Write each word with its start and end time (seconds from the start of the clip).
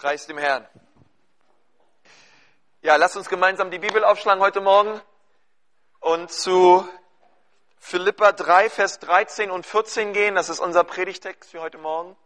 Preis 0.00 0.26
dem 0.26 0.38
Herrn. 0.38 0.66
Ja, 2.80 2.96
lasst 2.96 3.18
uns 3.18 3.28
gemeinsam 3.28 3.70
die 3.70 3.78
Bibel 3.78 4.02
aufschlagen 4.02 4.42
heute 4.42 4.62
Morgen 4.62 4.98
und 5.98 6.32
zu 6.32 6.88
Philippa 7.78 8.32
3, 8.32 8.70
Vers 8.70 8.98
13 9.00 9.50
und 9.50 9.66
14 9.66 10.14
gehen. 10.14 10.36
Das 10.36 10.48
ist 10.48 10.58
unser 10.58 10.84
Predigtext 10.84 11.50
für 11.50 11.60
heute 11.60 11.76
Morgen. 11.76 12.16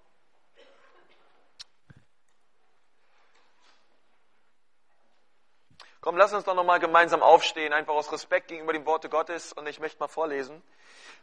Komm, 6.01 6.17
lass 6.17 6.33
uns 6.33 6.45
doch 6.45 6.55
nochmal 6.55 6.79
gemeinsam 6.79 7.25
aufstehen, 7.25 7.73
einfach 7.73 7.95
aus 7.95 8.13
Respekt 8.13 8.47
gegenüber 8.47 8.73
dem 8.73 8.87
Worte 8.87 9.09
Gottes. 9.09 9.53
Und 9.53 9.67
ich 9.67 9.81
möchte 9.81 9.99
mal 9.99 10.07
vorlesen. 10.07 10.63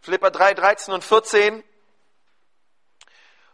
Philippa 0.02 0.30
3, 0.30 0.56
13 0.56 0.94
und 0.94 1.06
14. 1.06 1.64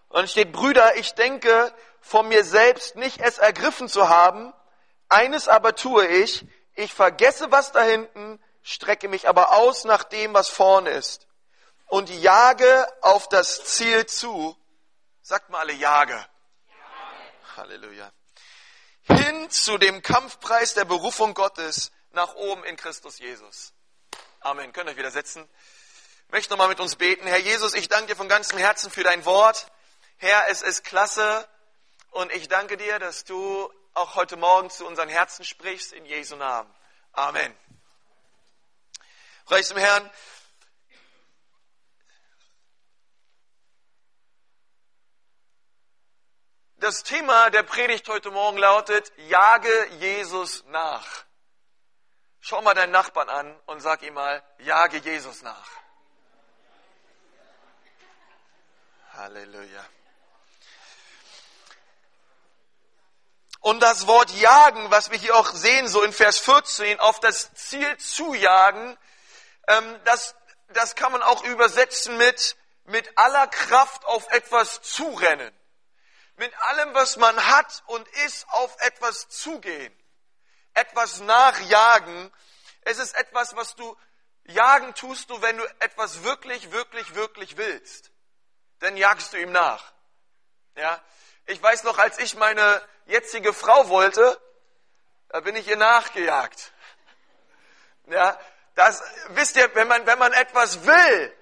Und 0.10 0.30
steht, 0.32 0.52
Brüder, 0.52 0.96
ich 0.96 1.14
denke, 1.14 1.72
von 2.08 2.28
mir 2.28 2.44
selbst 2.44 2.96
nicht 2.96 3.20
es 3.20 3.38
ergriffen 3.38 3.90
zu 3.90 4.10
haben. 4.10 4.54
Eines 5.10 5.48
aber 5.48 5.76
tue 5.76 6.08
ich, 6.08 6.46
ich 6.76 6.94
vergesse, 6.94 7.52
was 7.52 7.72
da 7.72 7.82
hinten, 7.82 8.42
strecke 8.64 9.08
mich 9.08 9.28
aber 9.28 9.54
aus 9.54 9.84
nach 9.84 10.04
dem, 10.04 10.34
was 10.34 10.50
vorne 10.50 10.90
ist 10.92 11.28
und 11.88 12.10
jage 12.10 12.88
auf 13.02 13.28
das 13.30 13.64
Ziel 13.66 14.06
zu. 14.06 14.56
Sagt 15.22 15.50
mal 15.50 15.60
alle, 15.60 15.74
jage. 15.74 16.14
jage. 16.14 16.26
Halleluja. 17.56 18.12
Hin 19.04 19.50
zu 19.50 19.78
dem 19.78 20.02
Kampfpreis 20.02 20.74
der 20.74 20.86
Berufung 20.86 21.34
Gottes 21.34 21.92
nach 22.12 22.36
oben 22.36 22.64
in 22.66 22.76
Christus 22.76 23.20
Jesus. 23.20 23.74
Amen. 24.42 24.74
Könnt 24.74 24.90
ihr 24.90 24.92
euch 24.92 24.98
wieder 24.98 25.12
setzen. 25.12 25.48
Ich 26.26 26.32
möchte 26.32 26.52
nochmal 26.52 26.68
mit 26.68 26.80
uns 26.80 26.98
beten. 26.98 27.26
Herr 27.26 27.40
Jesus, 27.40 27.74
ich 27.74 27.88
danke 27.88 28.08
dir 28.08 28.16
von 28.16 28.28
ganzem 28.28 28.58
Herzen 28.58 28.92
für 28.92 29.04
dein 29.04 29.26
Wort. 29.26 29.72
Herr, 30.18 30.50
es 30.50 30.62
ist 30.62 30.84
klasse 30.84 31.48
und 32.12 32.32
ich 32.32 32.48
danke 32.48 32.78
dir, 32.78 33.00
dass 33.00 33.24
du 33.24 33.72
auch 33.94 34.16
heute 34.16 34.38
Morgen 34.38 34.70
zu 34.70 34.86
unseren 34.86 35.10
Herzen 35.10 35.44
sprichst 35.44 35.94
in 35.94 36.06
Jesu 36.06 36.36
Namen. 36.36 36.74
Amen. 37.14 37.58
Preis 39.46 39.70
dem 39.70 39.78
Herrn. 39.78 40.10
Das 46.80 47.02
Thema 47.04 47.50
der 47.50 47.64
Predigt 47.64 48.08
heute 48.08 48.30
Morgen 48.30 48.58
lautet, 48.58 49.12
jage 49.18 49.88
Jesus 50.00 50.64
nach. 50.68 51.26
Schau 52.40 52.62
mal 52.62 52.76
deinen 52.76 52.92
Nachbarn 52.92 53.30
an 53.30 53.60
und 53.66 53.80
sag 53.80 54.04
ihm 54.04 54.14
mal, 54.14 54.44
jage 54.60 54.98
Jesus 54.98 55.42
nach. 55.42 55.70
Halleluja. 59.14 59.84
Und 63.68 63.82
das 63.82 64.08
Wort 64.08 64.32
jagen, 64.32 64.92
was 64.92 65.12
wir 65.12 65.18
hier 65.18 65.36
auch 65.36 65.52
sehen, 65.52 65.90
so 65.90 66.02
in 66.02 66.14
Vers 66.14 66.40
14, 66.40 67.02
auf 67.02 67.20
das 67.20 67.54
Ziel 67.54 67.98
zujagen, 67.98 68.98
ähm, 69.68 70.00
das, 70.06 70.36
das 70.70 70.96
kann 70.96 71.12
man 71.12 71.22
auch 71.22 71.44
übersetzen 71.44 72.16
mit, 72.16 72.56
mit 72.86 73.18
aller 73.18 73.46
Kraft 73.48 74.06
auf 74.06 74.32
etwas 74.32 74.82
zurennen. 74.84 75.54
Mit 76.38 76.58
allem, 76.62 76.94
was 76.94 77.18
man 77.18 77.46
hat 77.46 77.84
und 77.88 78.08
ist, 78.26 78.48
auf 78.52 78.74
etwas 78.80 79.28
zugehen. 79.28 79.94
Etwas 80.74 81.20
nachjagen. 81.20 82.34
Es 82.84 83.00
ist 83.00 83.18
etwas, 83.18 83.58
was 83.58 83.76
du 83.76 83.98
jagen 84.46 84.94
tust 84.94 85.30
du, 85.30 85.42
wenn 85.42 85.58
du 85.58 85.66
etwas 85.80 86.24
wirklich, 86.24 86.72
wirklich, 86.72 87.16
wirklich 87.16 87.58
willst. 87.58 88.12
Dann 88.80 88.96
jagst 88.96 89.34
du 89.34 89.38
ihm 89.38 89.52
nach. 89.52 89.92
Ja. 90.78 91.04
Ich 91.48 91.62
weiß 91.62 91.84
noch, 91.84 91.98
als 91.98 92.18
ich 92.20 92.36
meine 92.36 92.82
jetzige 93.08 93.54
Frau 93.54 93.90
wollte, 93.90 94.40
da 95.30 95.40
bin 95.40 95.56
ich 95.56 95.68
ihr 95.68 95.78
nachgejagt. 95.78 96.72
Ja, 98.08 98.38
das, 98.76 99.04
wisst 99.30 99.58
ihr, 99.58 99.74
wenn 99.76 99.88
man, 99.88 100.06
wenn 100.06 100.20
man 100.20 100.32
etwas 100.34 100.86
will, 100.86 101.34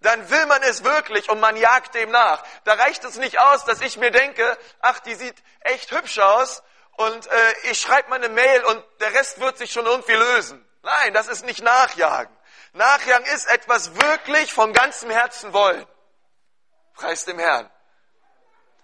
dann 0.00 0.30
will 0.30 0.46
man 0.46 0.62
es 0.62 0.84
wirklich 0.84 1.28
und 1.28 1.40
man 1.40 1.56
jagt 1.56 1.94
dem 1.94 2.10
nach. 2.10 2.44
Da 2.64 2.74
reicht 2.74 3.04
es 3.04 3.16
nicht 3.16 3.40
aus, 3.40 3.64
dass 3.64 3.80
ich 3.80 3.96
mir 3.96 4.10
denke, 4.10 4.56
ach, 4.80 5.00
die 5.00 5.14
sieht 5.14 5.36
echt 5.60 5.90
hübsch 5.90 6.18
aus 6.18 6.62
und 6.96 7.26
äh, 7.26 7.54
ich 7.70 7.80
schreibe 7.80 8.08
mal 8.10 8.16
eine 8.16 8.28
Mail 8.28 8.64
und 8.64 8.84
der 9.00 9.12
Rest 9.12 9.40
wird 9.40 9.58
sich 9.58 9.72
schon 9.72 9.86
irgendwie 9.86 10.14
lösen. 10.14 10.64
Nein, 10.82 11.12
das 11.14 11.28
ist 11.28 11.44
nicht 11.44 11.62
Nachjagen. 11.62 12.34
Nachjagen 12.72 13.26
ist 13.26 13.46
etwas 13.50 13.94
wirklich 13.96 14.52
von 14.52 14.72
ganzem 14.72 15.10
Herzen 15.10 15.52
wollen. 15.52 15.86
Preis 16.94 17.24
dem 17.24 17.38
Herrn. 17.38 17.70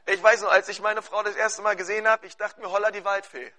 Ich 0.06 0.22
weiß 0.22 0.42
noch, 0.42 0.50
als 0.50 0.68
ich 0.68 0.80
meine 0.80 1.02
Frau 1.02 1.22
das 1.22 1.34
erste 1.34 1.62
Mal 1.62 1.76
gesehen 1.76 2.06
habe, 2.06 2.26
ich 2.26 2.36
dachte 2.36 2.60
mir, 2.60 2.70
holla 2.70 2.90
die 2.90 3.04
Waldfee. 3.04 3.52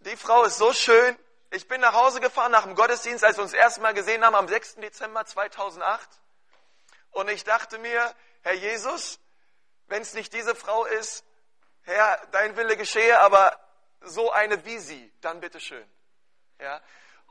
Die 0.00 0.16
Frau 0.16 0.44
ist 0.44 0.56
so 0.56 0.72
schön. 0.72 1.18
Ich 1.50 1.68
bin 1.68 1.80
nach 1.80 1.94
Hause 1.94 2.20
gefahren 2.20 2.52
nach 2.52 2.64
dem 2.64 2.74
Gottesdienst, 2.74 3.24
als 3.24 3.36
wir 3.36 3.42
uns 3.42 3.52
das 3.52 3.60
erste 3.60 3.80
Mal 3.80 3.94
gesehen 3.94 4.24
haben, 4.24 4.34
am 4.34 4.48
6. 4.48 4.76
Dezember 4.76 5.26
2008. 5.26 6.08
Und 7.10 7.28
ich 7.28 7.44
dachte 7.44 7.78
mir, 7.78 8.14
Herr 8.42 8.54
Jesus, 8.54 9.18
wenn 9.86 10.02
es 10.02 10.14
nicht 10.14 10.32
diese 10.32 10.54
Frau 10.54 10.84
ist, 10.84 11.24
Herr, 11.82 12.20
dein 12.32 12.56
Wille 12.56 12.76
geschehe, 12.76 13.18
aber 13.20 13.58
so 14.00 14.30
eine 14.30 14.64
wie 14.64 14.78
sie, 14.78 15.12
dann 15.20 15.40
bitteschön. 15.40 15.86
Ja. 16.60 16.80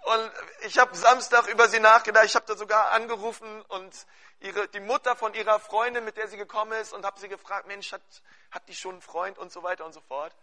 Und 0.04 0.32
ich 0.62 0.78
habe 0.78 0.96
Samstag 0.96 1.48
über 1.48 1.68
sie 1.70 1.80
nachgedacht, 1.80 2.26
ich 2.26 2.36
habe 2.36 2.46
da 2.46 2.56
sogar 2.56 2.92
angerufen 2.92 3.62
und 3.64 3.94
ihre, 4.40 4.68
die 4.70 4.80
Mutter 4.80 5.16
von 5.16 5.34
ihrer 5.34 5.60
Freundin, 5.60 6.04
mit 6.06 6.18
der 6.18 6.28
sie 6.28 6.38
gekommen 6.38 6.74
ist, 6.74 6.94
und 6.94 7.06
habe 7.06 7.20
sie 7.20 7.28
gefragt, 7.28 7.68
Mensch, 7.68 7.92
hat, 7.92 8.02
hat 8.52 8.68
die 8.68 8.76
schon 8.76 8.94
einen 8.94 9.02
Freund 9.02 9.38
und 9.38 9.52
so 9.52 9.64
weiter 9.64 9.86
und 9.86 9.94
so 9.94 10.02
fort. 10.02 10.34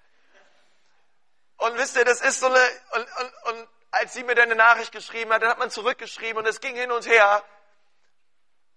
Und 1.57 1.77
wisst 1.77 1.97
ihr, 1.97 2.05
das 2.05 2.21
ist 2.21 2.41
so 2.41 2.47
eine, 2.47 2.61
und, 2.95 3.07
und, 3.21 3.59
und 3.59 3.69
als 3.93 4.13
sie 4.13 4.25
mir 4.25 4.35
dann 4.35 4.47
eine 4.47 4.57
Nachricht 4.57 4.93
geschrieben 4.93 5.33
hat, 5.33 5.43
dann 5.43 5.51
hat 5.51 5.59
man 5.59 5.71
zurückgeschrieben 5.71 6.39
und 6.39 6.47
es 6.47 6.61
ging 6.61 6.75
hin 6.75 6.91
und 6.91 7.07
her. 7.07 7.45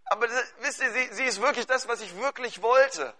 Aber 0.06 0.28
das, 0.28 0.54
wisst 0.60 0.82
ihr, 0.82 0.92
sie, 0.92 1.14
sie 1.14 1.26
ist 1.26 1.42
wirklich 1.42 1.66
das, 1.66 1.88
was 1.88 2.02
ich 2.02 2.16
wirklich 2.18 2.62
wollte. 2.62 3.14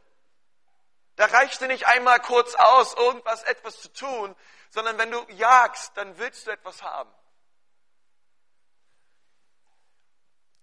Da 1.16 1.26
reichte 1.26 1.68
nicht 1.68 1.88
einmal 1.88 2.20
kurz 2.20 2.54
aus, 2.56 2.94
irgendwas, 2.94 3.44
etwas 3.44 3.82
zu 3.82 3.92
tun, 3.92 4.36
sondern 4.70 4.98
wenn 5.00 5.10
du 5.10 5.26
jagst, 5.30 5.92
dann 5.98 6.18
willst 6.20 6.46
du 6.46 6.52
etwas 6.52 6.84
haben. 6.84 7.12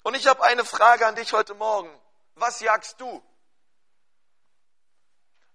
Und 0.05 0.15
ich 0.15 0.27
habe 0.27 0.45
eine 0.45 0.67
Frage 0.67 1.07
an 1.07 1.17
dich 1.17 1.33
heute 1.33 1.55
Morgen. 1.55 1.91
Was 2.35 2.61
jagst 2.61 3.01
du? 3.01 3.25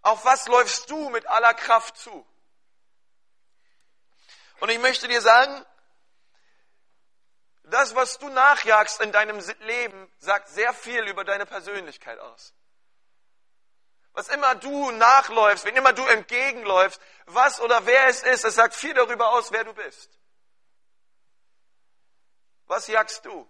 Auf 0.01 0.25
was 0.25 0.47
läufst 0.47 0.89
du 0.89 1.09
mit 1.11 1.27
aller 1.27 1.53
Kraft 1.53 1.97
zu? 1.97 2.25
Und 4.59 4.69
ich 4.69 4.79
möchte 4.79 5.07
dir 5.07 5.21
sagen, 5.21 5.65
das, 7.65 7.93
was 7.93 8.17
du 8.17 8.27
nachjagst 8.29 9.01
in 9.01 9.11
deinem 9.11 9.39
Leben, 9.59 10.11
sagt 10.17 10.49
sehr 10.49 10.73
viel 10.73 11.07
über 11.07 11.23
deine 11.23 11.45
Persönlichkeit 11.45 12.17
aus. 12.17 12.55
Was 14.13 14.29
immer 14.29 14.55
du 14.55 14.89
nachläufst, 14.89 15.63
wenn 15.66 15.75
immer 15.75 15.93
du 15.93 16.03
entgegenläufst, 16.07 16.99
was 17.27 17.61
oder 17.61 17.85
wer 17.85 18.07
es 18.07 18.23
ist, 18.23 18.45
es 18.45 18.55
sagt 18.55 18.73
viel 18.73 18.95
darüber 18.95 19.29
aus, 19.29 19.51
wer 19.51 19.63
du 19.63 19.73
bist. 19.73 20.09
Was 22.66 22.87
jagst 22.87 23.23
du? 23.25 23.47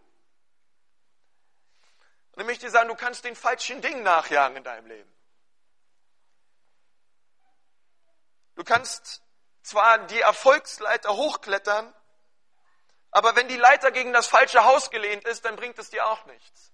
Ich 2.39 2.45
möchte 2.45 2.69
sagen, 2.69 2.87
du 2.87 2.95
kannst 2.95 3.25
den 3.25 3.35
falschen 3.35 3.81
Dingen 3.81 4.01
nachjagen 4.01 4.55
in 4.55 4.63
deinem 4.63 4.87
Leben. 4.87 5.13
Du 8.55 8.63
kannst 8.63 9.21
zwar 9.61 10.07
die 10.07 10.21
Erfolgsleiter 10.21 11.17
hochklettern, 11.17 11.93
aber 13.11 13.35
wenn 13.35 13.49
die 13.49 13.57
Leiter 13.57 13.91
gegen 13.91 14.13
das 14.13 14.27
falsche 14.27 14.63
Haus 14.63 14.89
gelehnt 14.89 15.25
ist, 15.25 15.43
dann 15.43 15.57
bringt 15.57 15.77
es 15.79 15.89
dir 15.89 16.07
auch 16.07 16.23
nichts. 16.27 16.71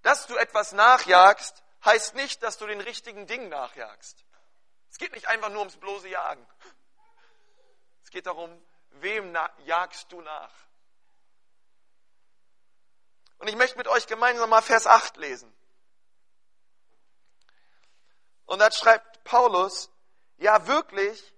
Dass 0.00 0.26
du 0.26 0.36
etwas 0.36 0.72
nachjagst, 0.72 1.62
heißt 1.84 2.14
nicht, 2.14 2.42
dass 2.42 2.56
du 2.56 2.66
den 2.66 2.80
richtigen 2.80 3.26
Dingen 3.26 3.50
nachjagst. 3.50 4.24
Es 4.90 4.96
geht 4.96 5.12
nicht 5.12 5.28
einfach 5.28 5.50
nur 5.50 5.58
ums 5.58 5.76
bloße 5.76 6.08
Jagen. 6.08 6.46
Es 8.02 8.10
geht 8.10 8.26
darum, 8.26 8.50
wem 8.92 9.36
jagst 9.66 10.10
du 10.10 10.22
nach? 10.22 10.65
Und 13.38 13.48
ich 13.48 13.56
möchte 13.56 13.78
mit 13.78 13.88
euch 13.88 14.06
gemeinsam 14.06 14.50
mal 14.50 14.62
Vers 14.62 14.86
8 14.86 15.16
lesen. 15.16 15.52
Und 18.46 18.60
da 18.60 18.70
schreibt 18.70 19.24
Paulus, 19.24 19.90
ja 20.38 20.66
wirklich, 20.66 21.34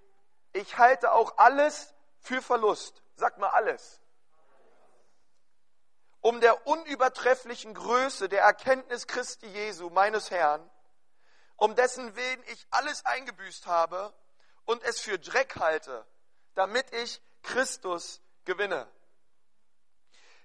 ich 0.53 0.79
halte 0.79 1.13
auch 1.13 1.39
alles 1.39 1.95
für 2.21 2.43
Verlust. 2.43 3.03
Sag 3.17 3.39
mal 3.39 3.49
alles. 3.49 4.01
Um 6.21 6.41
der 6.41 6.67
unübertrefflichen 6.67 7.75
Größe 7.75 8.29
der 8.29 8.43
Erkenntnis 8.43 9.07
Christi 9.07 9.47
Jesu, 9.47 9.89
meines 9.91 10.31
Herrn, 10.31 10.69
um 11.57 11.75
dessen 11.75 12.15
Willen 12.15 12.43
ich 12.49 12.67
alles 12.71 13.05
eingebüßt 13.05 13.67
habe 13.67 14.13
und 14.65 14.83
es 14.85 15.01
für 15.01 15.19
Dreck 15.19 15.57
halte, 15.57 16.07
damit 16.55 16.93
ich 16.93 17.21
Christus 17.43 18.21
gewinne 18.45 18.89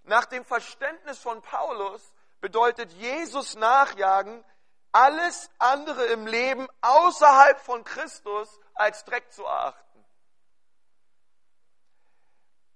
nach 0.04 0.26
dem 0.26 0.46
Verständnis 0.46 1.20
von 1.20 1.42
Paulus 1.42 2.14
bedeutet 2.42 2.92
Jesus 2.94 3.56
nachjagen, 3.56 4.44
alles 4.92 5.50
andere 5.58 6.06
im 6.06 6.28
Leben 6.28 6.68
außerhalb 6.82 7.60
von 7.60 7.84
Christus 7.84 8.60
als 8.76 9.04
Dreck 9.06 9.32
zu 9.32 9.44
erachten. 9.44 10.06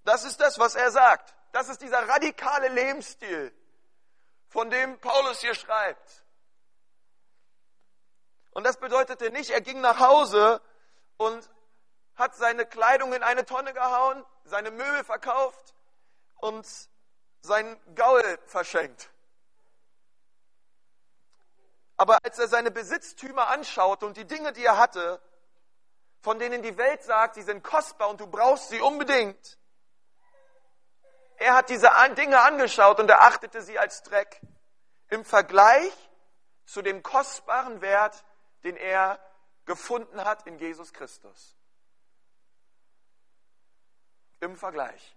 Das 0.03 0.23
ist 0.23 0.39
das, 0.39 0.57
was 0.57 0.75
er 0.75 0.89
sagt. 0.89 1.35
Das 1.51 1.69
ist 1.69 1.81
dieser 1.81 2.07
radikale 2.07 2.69
Lebensstil, 2.69 3.53
von 4.47 4.69
dem 4.69 4.99
Paulus 4.99 5.41
hier 5.41 5.53
schreibt. 5.53 6.23
Und 8.51 8.63
das 8.63 8.77
bedeutete 8.77 9.29
nicht, 9.31 9.51
er 9.51 9.61
ging 9.61 9.81
nach 9.81 9.99
Hause 9.99 10.61
und 11.17 11.49
hat 12.15 12.35
seine 12.35 12.65
Kleidung 12.65 13.13
in 13.13 13.21
eine 13.21 13.45
Tonne 13.45 13.73
gehauen, 13.73 14.25
seine 14.45 14.71
Möbel 14.71 15.03
verkauft 15.03 15.75
und 16.37 16.65
sein 17.47 17.79
Gaul 17.95 18.21
verschenkt. 18.45 19.09
Aber 21.95 22.19
als 22.23 22.37
er 22.37 22.47
seine 22.47 22.69
Besitztümer 22.69 23.47
anschaute 23.47 24.05
und 24.05 24.17
die 24.17 24.25
Dinge, 24.25 24.53
die 24.53 24.63
er 24.63 24.77
hatte, 24.77 25.19
von 26.21 26.37
denen 26.37 26.61
die 26.61 26.77
Welt 26.77 27.03
sagt, 27.03 27.35
sie 27.35 27.41
sind 27.41 27.63
kostbar 27.63 28.09
und 28.09 28.19
du 28.19 28.27
brauchst 28.27 28.69
sie 28.69 28.79
unbedingt, 28.79 29.57
er 31.37 31.55
hat 31.55 31.69
diese 31.69 31.89
Dinge 32.15 32.41
angeschaut 32.41 32.99
und 32.99 33.09
erachtete 33.09 33.61
sie 33.61 33.77
als 33.79 34.03
Dreck 34.03 34.41
im 35.09 35.23
Vergleich 35.23 35.93
zu 36.65 36.81
dem 36.81 37.01
kostbaren 37.01 37.81
Wert, 37.81 38.23
den 38.63 38.75
er 38.75 39.19
gefunden 39.65 40.23
hat 40.23 40.45
in 40.47 40.57
Jesus 40.57 40.93
Christus. 40.93 41.55
Im 44.39 44.55
Vergleich. 44.55 45.16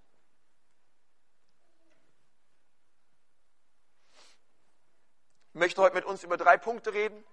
Ich 5.53 5.59
möchte 5.59 5.83
heute 5.83 5.97
mit 5.97 6.05
uns 6.05 6.23
über 6.23 6.37
drei 6.37 6.57
Punkte 6.57 6.93
reden. 6.93 7.25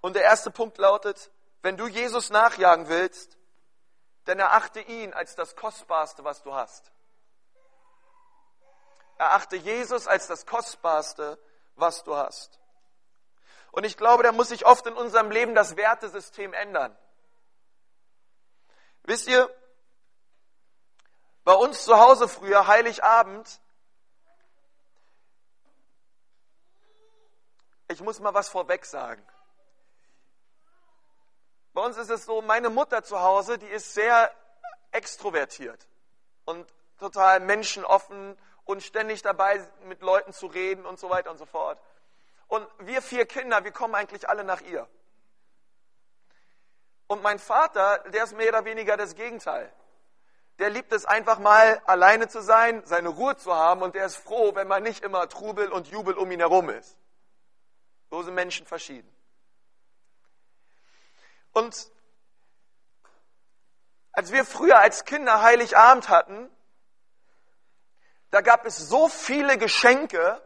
Und 0.00 0.14
der 0.14 0.22
erste 0.22 0.50
Punkt 0.50 0.78
lautet, 0.78 1.32
wenn 1.62 1.76
du 1.76 1.86
Jesus 1.86 2.30
nachjagen 2.30 2.88
willst, 2.88 3.38
dann 4.24 4.38
erachte 4.38 4.80
ihn 4.80 5.12
als 5.12 5.34
das 5.34 5.56
Kostbarste, 5.56 6.22
was 6.22 6.42
du 6.42 6.54
hast. 6.54 6.92
Erachte 9.18 9.56
Jesus 9.56 10.06
als 10.06 10.28
das 10.28 10.46
Kostbarste, 10.46 11.38
was 11.74 12.04
du 12.04 12.16
hast. 12.16 12.60
Und 13.72 13.84
ich 13.84 13.96
glaube, 13.96 14.22
da 14.22 14.30
muss 14.30 14.48
sich 14.48 14.64
oft 14.64 14.86
in 14.86 14.94
unserem 14.94 15.30
Leben 15.30 15.54
das 15.54 15.76
Wertesystem 15.76 16.52
ändern. 16.52 16.96
Wisst 19.04 19.26
ihr, 19.26 19.52
bei 21.42 21.54
uns 21.54 21.84
zu 21.84 21.98
Hause 21.98 22.28
früher, 22.28 22.68
Heiligabend, 22.68 23.60
ich 27.92 28.00
muss 28.00 28.20
mal 28.20 28.34
was 28.34 28.48
vorweg 28.48 28.84
sagen. 28.84 29.22
Bei 31.74 31.82
uns 31.82 31.96
ist 31.96 32.10
es 32.10 32.24
so, 32.24 32.42
meine 32.42 32.70
Mutter 32.70 33.02
zu 33.02 33.20
Hause, 33.20 33.58
die 33.58 33.66
ist 33.66 33.94
sehr 33.94 34.30
extrovertiert 34.90 35.86
und 36.44 36.66
total 36.98 37.40
menschenoffen 37.40 38.38
und 38.64 38.82
ständig 38.82 39.22
dabei, 39.22 39.66
mit 39.84 40.02
Leuten 40.02 40.32
zu 40.32 40.46
reden 40.46 40.84
und 40.84 40.98
so 40.98 41.10
weiter 41.10 41.30
und 41.30 41.38
so 41.38 41.46
fort. 41.46 41.78
Und 42.48 42.66
wir 42.80 43.00
vier 43.00 43.26
Kinder, 43.26 43.64
wir 43.64 43.72
kommen 43.72 43.94
eigentlich 43.94 44.28
alle 44.28 44.44
nach 44.44 44.60
ihr. 44.60 44.86
Und 47.06 47.22
mein 47.22 47.38
Vater, 47.38 47.98
der 48.10 48.24
ist 48.24 48.36
mehr 48.36 48.50
oder 48.50 48.64
weniger 48.64 48.96
das 48.96 49.14
Gegenteil. 49.14 49.72
Der 50.58 50.70
liebt 50.70 50.92
es 50.92 51.06
einfach 51.06 51.38
mal 51.38 51.80
alleine 51.86 52.28
zu 52.28 52.42
sein, 52.42 52.82
seine 52.84 53.08
Ruhe 53.08 53.36
zu 53.36 53.54
haben 53.54 53.82
und 53.82 53.94
der 53.94 54.06
ist 54.06 54.16
froh, 54.16 54.54
wenn 54.54 54.68
man 54.68 54.82
nicht 54.82 55.02
immer 55.02 55.28
Trubel 55.28 55.70
und 55.72 55.88
Jubel 55.88 56.14
um 56.14 56.30
ihn 56.30 56.40
herum 56.40 56.68
ist. 56.68 56.96
So 58.12 58.20
sind 58.20 58.34
Menschen 58.34 58.66
verschieden. 58.66 59.10
Und 61.52 61.90
als 64.12 64.32
wir 64.32 64.44
früher 64.44 64.80
als 64.80 65.06
Kinder 65.06 65.40
Heiligabend 65.40 66.10
hatten, 66.10 66.50
da 68.30 68.42
gab 68.42 68.66
es 68.66 68.76
so 68.76 69.08
viele 69.08 69.56
Geschenke, 69.56 70.42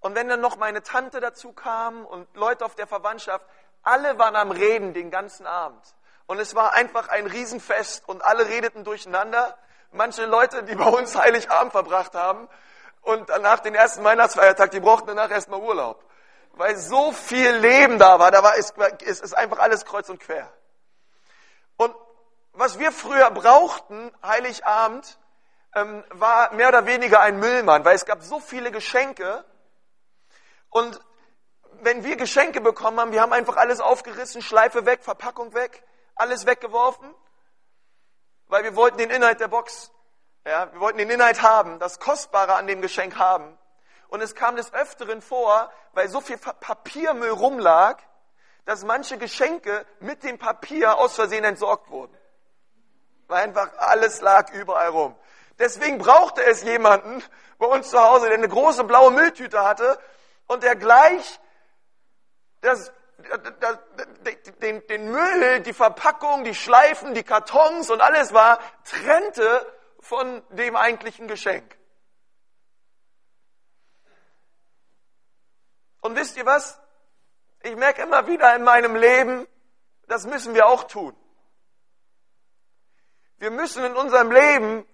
und 0.00 0.14
wenn 0.14 0.28
dann 0.28 0.42
noch 0.42 0.58
meine 0.58 0.82
Tante 0.82 1.20
dazu 1.20 1.54
kam 1.54 2.04
und 2.04 2.28
Leute 2.36 2.66
auf 2.66 2.74
der 2.74 2.86
Verwandtschaft, 2.86 3.46
alle 3.82 4.18
waren 4.18 4.36
am 4.36 4.50
Reden 4.50 4.92
den 4.92 5.10
ganzen 5.10 5.46
Abend. 5.46 5.82
Und 6.26 6.38
es 6.38 6.54
war 6.54 6.74
einfach 6.74 7.08
ein 7.08 7.26
Riesenfest 7.26 8.06
und 8.06 8.22
alle 8.22 8.46
redeten 8.46 8.84
durcheinander. 8.84 9.56
Manche 9.90 10.26
Leute, 10.26 10.64
die 10.64 10.74
bei 10.74 10.84
uns 10.84 11.16
Heiligabend 11.16 11.72
verbracht 11.72 12.14
haben 12.14 12.46
und 13.00 13.30
danach 13.30 13.60
den 13.60 13.74
ersten 13.74 14.04
Weihnachtsfeiertag, 14.04 14.70
die 14.72 14.80
brauchten 14.80 15.06
danach 15.06 15.30
erstmal 15.30 15.60
Urlaub. 15.60 16.04
Weil 16.56 16.76
so 16.78 17.12
viel 17.12 17.52
Leben 17.52 17.98
da 17.98 18.18
war, 18.18 18.30
da 18.30 18.42
war 18.42 18.56
es, 18.56 18.72
es 19.04 19.20
ist 19.20 19.34
einfach 19.34 19.58
alles 19.58 19.84
kreuz 19.84 20.08
und 20.08 20.18
quer. 20.18 20.50
Und 21.76 21.94
was 22.52 22.78
wir 22.78 22.92
früher 22.92 23.30
brauchten, 23.30 24.10
Heiligabend, 24.22 25.18
ähm, 25.74 26.02
war 26.10 26.52
mehr 26.54 26.68
oder 26.68 26.86
weniger 26.86 27.20
ein 27.20 27.38
Müllmann, 27.38 27.84
weil 27.84 27.94
es 27.94 28.06
gab 28.06 28.22
so 28.22 28.40
viele 28.40 28.70
Geschenke 28.72 29.44
und 30.70 30.98
wenn 31.82 32.04
wir 32.04 32.16
Geschenke 32.16 32.62
bekommen 32.62 32.98
haben, 32.98 33.12
wir 33.12 33.20
haben 33.20 33.34
einfach 33.34 33.56
alles 33.56 33.80
aufgerissen, 33.80 34.40
Schleife 34.40 34.86
weg, 34.86 35.04
Verpackung 35.04 35.52
weg, 35.52 35.84
alles 36.14 36.46
weggeworfen, 36.46 37.14
weil 38.48 38.64
wir 38.64 38.74
wollten 38.76 38.96
den 38.96 39.10
Inhalt 39.10 39.40
der 39.40 39.48
Box, 39.48 39.92
ja, 40.46 40.72
wir 40.72 40.80
wollten 40.80 40.96
den 40.96 41.10
Inhalt 41.10 41.42
haben, 41.42 41.78
das 41.78 42.00
Kostbare 42.00 42.54
an 42.54 42.66
dem 42.66 42.80
Geschenk 42.80 43.18
haben. 43.18 43.58
Und 44.08 44.20
es 44.20 44.34
kam 44.34 44.56
des 44.56 44.72
Öfteren 44.72 45.20
vor, 45.20 45.70
weil 45.92 46.08
so 46.08 46.20
viel 46.20 46.38
Papiermüll 46.38 47.30
rumlag, 47.30 47.98
dass 48.64 48.84
manche 48.84 49.18
Geschenke 49.18 49.86
mit 50.00 50.22
dem 50.22 50.38
Papier 50.38 50.98
aus 50.98 51.14
Versehen 51.14 51.44
entsorgt 51.44 51.90
wurden. 51.90 52.16
Weil 53.28 53.44
einfach 53.44 53.70
alles 53.78 54.20
lag 54.20 54.52
überall 54.52 54.88
rum. 54.88 55.16
Deswegen 55.58 55.98
brauchte 55.98 56.44
es 56.44 56.62
jemanden 56.62 57.22
bei 57.58 57.66
uns 57.66 57.90
zu 57.90 57.98
Hause, 57.98 58.26
der 58.26 58.36
eine 58.36 58.48
große 58.48 58.84
blaue 58.84 59.10
Mülltüte 59.10 59.64
hatte 59.64 59.98
und 60.46 60.62
er 60.64 60.76
gleich 60.76 61.40
das, 62.60 62.92
das, 63.60 63.78
den, 64.60 64.86
den 64.86 65.10
Müll, 65.10 65.60
die 65.60 65.72
Verpackung, 65.72 66.44
die 66.44 66.54
Schleifen, 66.54 67.14
die 67.14 67.22
Kartons 67.22 67.90
und 67.90 68.00
alles 68.00 68.32
war, 68.32 68.58
trennte 68.84 69.66
von 70.00 70.42
dem 70.50 70.76
eigentlichen 70.76 71.28
Geschenk. 71.28 71.75
Und 76.06 76.16
wisst 76.16 76.36
ihr 76.36 76.46
was? 76.46 76.80
Ich 77.62 77.76
merke 77.76 78.02
immer 78.02 78.26
wieder 78.26 78.54
in 78.56 78.62
meinem 78.62 78.96
Leben, 78.96 79.46
das 80.08 80.24
müssen 80.24 80.54
wir 80.54 80.66
auch 80.66 80.84
tun. 80.84 81.16
Wir 83.38 83.50
müssen 83.50 83.84
in 83.84 83.94
unserem 83.94 84.30
Leben 84.30 84.86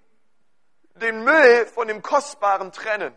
den 0.94 1.22
Müll 1.22 1.66
von 1.66 1.86
dem 1.88 2.02
Kostbaren 2.02 2.72
trennen 2.72 3.16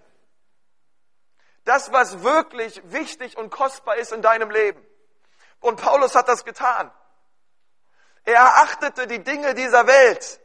das, 1.65 1.91
was 1.91 2.23
wirklich 2.23 2.81
wichtig 2.85 3.37
und 3.37 3.49
kostbar 3.49 3.97
ist 3.97 4.13
in 4.13 4.21
deinem 4.21 4.49
Leben. 4.49 4.85
Und 5.59 5.81
Paulus 5.81 6.15
hat 6.15 6.27
das 6.27 6.45
getan. 6.45 6.91
Er 8.23 8.35
erachtete 8.35 9.07
die 9.07 9.23
Dinge 9.23 9.53
dieser 9.55 9.87
Welt, 9.87 10.39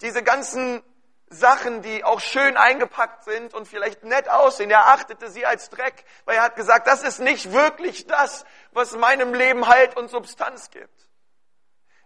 diese 0.00 0.22
ganzen 0.22 0.82
Sachen, 1.30 1.80
die 1.82 2.02
auch 2.02 2.18
schön 2.18 2.56
eingepackt 2.56 3.22
sind 3.22 3.54
und 3.54 3.68
vielleicht 3.68 4.02
nett 4.02 4.28
aussehen. 4.28 4.68
Er 4.68 4.88
achtete 4.88 5.30
sie 5.30 5.46
als 5.46 5.70
Dreck, 5.70 6.04
weil 6.24 6.36
er 6.36 6.42
hat 6.42 6.56
gesagt, 6.56 6.88
das 6.88 7.02
ist 7.02 7.20
nicht 7.20 7.52
wirklich 7.52 8.08
das, 8.08 8.44
was 8.72 8.96
meinem 8.96 9.32
Leben 9.32 9.68
Halt 9.68 9.96
und 9.96 10.10
Substanz 10.10 10.70
gibt. 10.70 11.08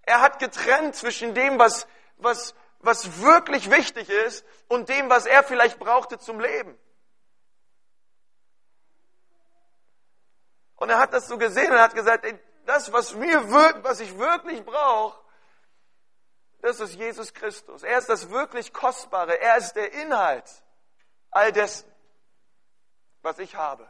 Er 0.02 0.21
hat 0.21 0.38
getrennt 0.38 0.95
zwischen 0.95 1.35
dem, 1.35 1.59
was, 1.59 1.87
was, 2.19 2.54
was 2.81 3.23
wirklich 3.23 3.71
wichtig 3.71 4.11
ist 4.11 4.45
und 4.69 4.90
dem, 4.90 5.09
was 5.09 5.25
er 5.25 5.43
vielleicht 5.43 5.78
brauchte 5.78 6.19
zum 6.19 6.38
Leben. 6.38 6.78
Und 10.76 10.90
er 10.90 10.99
hat 10.99 11.14
das 11.14 11.28
so 11.28 11.38
gesehen 11.38 11.73
und 11.73 11.78
hat 11.78 11.95
gesagt, 11.95 12.26
ey, 12.26 12.38
das, 12.66 12.93
was 12.93 13.14
mir 13.14 13.50
wirkt, 13.50 13.85
was 13.85 14.00
ich 14.00 14.19
wirklich 14.19 14.62
brauche, 14.66 15.19
das 16.64 16.80
ist 16.80 16.94
Jesus 16.94 17.35
Christus. 17.35 17.83
Er 17.83 17.99
ist 17.99 18.09
das 18.09 18.30
wirklich 18.30 18.73
Kostbare. 18.73 19.38
Er 19.38 19.59
ist 19.59 19.75
der 19.75 19.92
Inhalt 19.92 20.50
all 21.30 21.52
dessen, 21.52 21.87
was 23.21 23.38
ich 23.38 23.54
habe. 23.54 23.87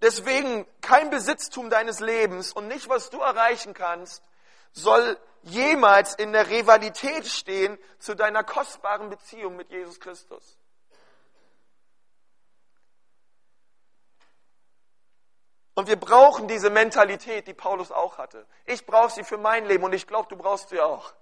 Deswegen 0.00 0.64
kein 0.80 1.10
Besitztum 1.10 1.70
deines 1.70 1.98
Lebens 1.98 2.52
und 2.52 2.68
nicht, 2.68 2.88
was 2.88 3.10
du 3.10 3.20
erreichen 3.20 3.74
kannst, 3.74 4.22
soll 4.70 5.18
jemals 5.42 6.14
in 6.14 6.32
der 6.32 6.50
Rivalität 6.50 7.26
stehen 7.26 7.76
zu 7.98 8.14
deiner 8.14 8.44
kostbaren 8.44 9.10
Beziehung 9.10 9.56
mit 9.56 9.70
Jesus 9.70 9.98
Christus. 9.98 10.56
Und 15.74 15.88
wir 15.88 15.98
brauchen 15.98 16.48
diese 16.48 16.68
Mentalität, 16.68 17.46
die 17.46 17.54
Paulus 17.54 17.90
auch 17.90 18.18
hatte. 18.18 18.46
Ich 18.66 18.84
brauche 18.84 19.10
sie 19.10 19.24
für 19.24 19.38
mein 19.38 19.64
Leben 19.64 19.84
und 19.84 19.92
ich 19.94 20.06
glaube, 20.06 20.28
du 20.28 20.36
brauchst 20.36 20.68
sie 20.68 20.80
auch. 20.80 21.14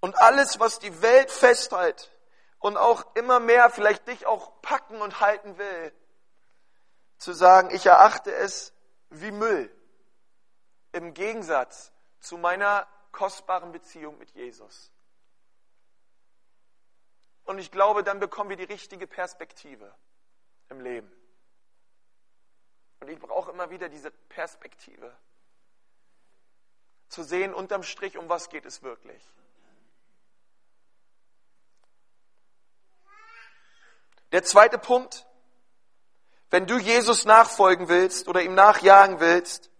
Und 0.00 0.18
alles, 0.18 0.58
was 0.60 0.78
die 0.78 1.02
Welt 1.02 1.30
festhält 1.30 2.12
und 2.58 2.76
auch 2.76 3.14
immer 3.14 3.40
mehr 3.40 3.70
vielleicht 3.70 4.08
dich 4.08 4.26
auch 4.26 4.60
packen 4.62 5.00
und 5.00 5.20
halten 5.20 5.58
will, 5.58 5.92
zu 7.18 7.32
sagen, 7.32 7.70
ich 7.70 7.86
erachte 7.86 8.32
es 8.32 8.72
wie 9.10 9.30
Müll 9.30 9.74
im 10.92 11.14
Gegensatz 11.14 11.92
zu 12.20 12.36
meiner 12.36 12.86
kostbaren 13.12 13.72
Beziehung 13.72 14.18
mit 14.18 14.30
Jesus. 14.30 14.92
Und 17.46 17.58
ich 17.58 17.70
glaube, 17.70 18.02
dann 18.02 18.20
bekommen 18.20 18.50
wir 18.50 18.56
die 18.56 18.64
richtige 18.64 19.06
Perspektive 19.06 19.94
im 20.68 20.80
Leben. 20.80 21.10
Und 23.00 23.08
ich 23.08 23.18
brauche 23.18 23.50
immer 23.52 23.70
wieder 23.70 23.88
diese 23.88 24.10
Perspektive. 24.10 25.16
Zu 27.08 27.22
sehen 27.22 27.54
unterm 27.54 27.84
Strich, 27.84 28.18
um 28.18 28.28
was 28.28 28.48
geht 28.48 28.66
es 28.66 28.82
wirklich. 28.82 29.22
Der 34.32 34.42
zweite 34.42 34.76
Punkt, 34.76 35.24
wenn 36.50 36.66
du 36.66 36.78
Jesus 36.78 37.24
nachfolgen 37.26 37.88
willst 37.88 38.26
oder 38.26 38.42
ihm 38.42 38.54
nachjagen 38.54 39.20
willst, 39.20 39.70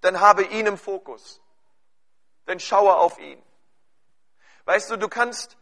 dann 0.00 0.20
habe 0.20 0.44
ihn 0.44 0.66
im 0.66 0.78
Fokus. 0.78 1.40
Dann 2.46 2.60
schaue 2.60 2.96
auf 2.96 3.18
ihn. 3.18 3.42
Weißt 4.64 4.90
du, 4.90 4.96
du 4.96 5.08
kannst, 5.08 5.56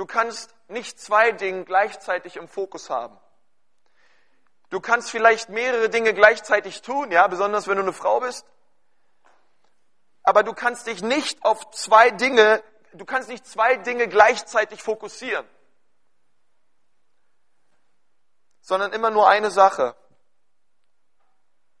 du 0.00 0.06
kannst 0.06 0.54
nicht 0.68 0.98
zwei 0.98 1.30
Dinge 1.30 1.66
gleichzeitig 1.66 2.36
im 2.36 2.48
Fokus 2.48 2.88
haben. 2.88 3.20
Du 4.70 4.80
kannst 4.80 5.10
vielleicht 5.10 5.50
mehrere 5.50 5.90
Dinge 5.90 6.14
gleichzeitig 6.14 6.80
tun, 6.80 7.12
ja, 7.12 7.26
besonders 7.26 7.68
wenn 7.68 7.76
du 7.76 7.82
eine 7.82 7.92
Frau 7.92 8.20
bist. 8.20 8.46
Aber 10.22 10.42
du 10.42 10.54
kannst 10.54 10.86
dich 10.86 11.02
nicht 11.02 11.44
auf 11.44 11.70
zwei 11.72 12.10
Dinge, 12.12 12.62
du 12.94 13.04
kannst 13.04 13.28
nicht 13.28 13.46
zwei 13.46 13.76
Dinge 13.76 14.08
gleichzeitig 14.08 14.82
fokussieren. 14.82 15.46
Sondern 18.62 18.94
immer 18.94 19.10
nur 19.10 19.28
eine 19.28 19.50
Sache. 19.50 19.94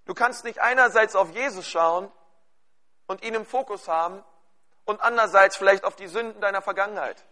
Du 0.04 0.12
kannst 0.12 0.44
nicht 0.44 0.58
einerseits 0.58 1.16
auf 1.16 1.30
Jesus 1.30 1.66
schauen 1.66 2.12
und 3.06 3.22
ihn 3.22 3.32
im 3.32 3.46
Fokus 3.46 3.88
haben 3.88 4.22
und 4.84 5.00
andererseits 5.00 5.56
vielleicht 5.56 5.84
auf 5.84 5.96
die 5.96 6.08
Sünden 6.08 6.42
deiner 6.42 6.60
Vergangenheit 6.60 7.24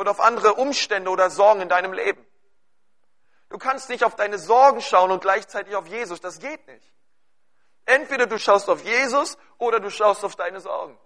oder 0.00 0.12
auf 0.12 0.20
andere 0.20 0.54
Umstände 0.54 1.10
oder 1.10 1.28
Sorgen 1.28 1.60
in 1.60 1.68
deinem 1.68 1.92
Leben. 1.92 2.26
Du 3.50 3.58
kannst 3.58 3.90
nicht 3.90 4.02
auf 4.02 4.16
deine 4.16 4.38
Sorgen 4.38 4.80
schauen 4.80 5.10
und 5.10 5.20
gleichzeitig 5.20 5.76
auf 5.76 5.86
Jesus. 5.86 6.22
Das 6.22 6.38
geht 6.38 6.66
nicht. 6.66 6.90
Entweder 7.84 8.26
du 8.26 8.38
schaust 8.38 8.70
auf 8.70 8.82
Jesus 8.82 9.36
oder 9.58 9.78
du 9.78 9.90
schaust 9.90 10.24
auf 10.24 10.36
deine 10.36 10.60
Sorgen. 10.60 10.98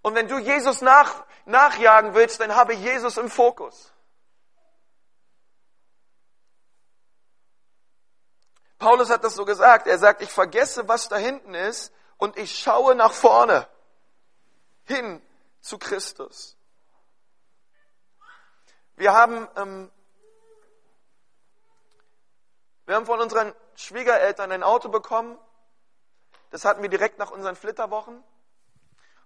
Und 0.00 0.14
wenn 0.14 0.28
du 0.28 0.38
Jesus 0.38 0.80
nach, 0.80 1.26
nachjagen 1.44 2.14
willst, 2.14 2.40
dann 2.40 2.54
habe 2.54 2.72
Jesus 2.72 3.18
im 3.18 3.28
Fokus. 3.28 3.92
Paulus 8.78 9.10
hat 9.10 9.24
das 9.24 9.34
so 9.34 9.44
gesagt. 9.44 9.86
Er 9.86 9.98
sagt, 9.98 10.22
ich 10.22 10.30
vergesse, 10.30 10.88
was 10.88 11.10
da 11.10 11.16
hinten 11.16 11.52
ist 11.52 11.92
und 12.16 12.38
ich 12.38 12.58
schaue 12.58 12.94
nach 12.94 13.12
vorne 13.12 13.68
hin 14.84 15.20
zu 15.66 15.78
Christus. 15.78 16.56
Wir 18.96 19.12
haben 19.12 19.48
ähm, 19.56 19.90
wir 22.86 22.94
haben 22.94 23.06
von 23.06 23.20
unseren 23.20 23.52
Schwiegereltern 23.74 24.52
ein 24.52 24.62
Auto 24.62 24.88
bekommen. 24.88 25.36
Das 26.50 26.64
hatten 26.64 26.82
wir 26.82 26.88
direkt 26.88 27.18
nach 27.18 27.32
unseren 27.32 27.56
Flitterwochen. 27.56 28.22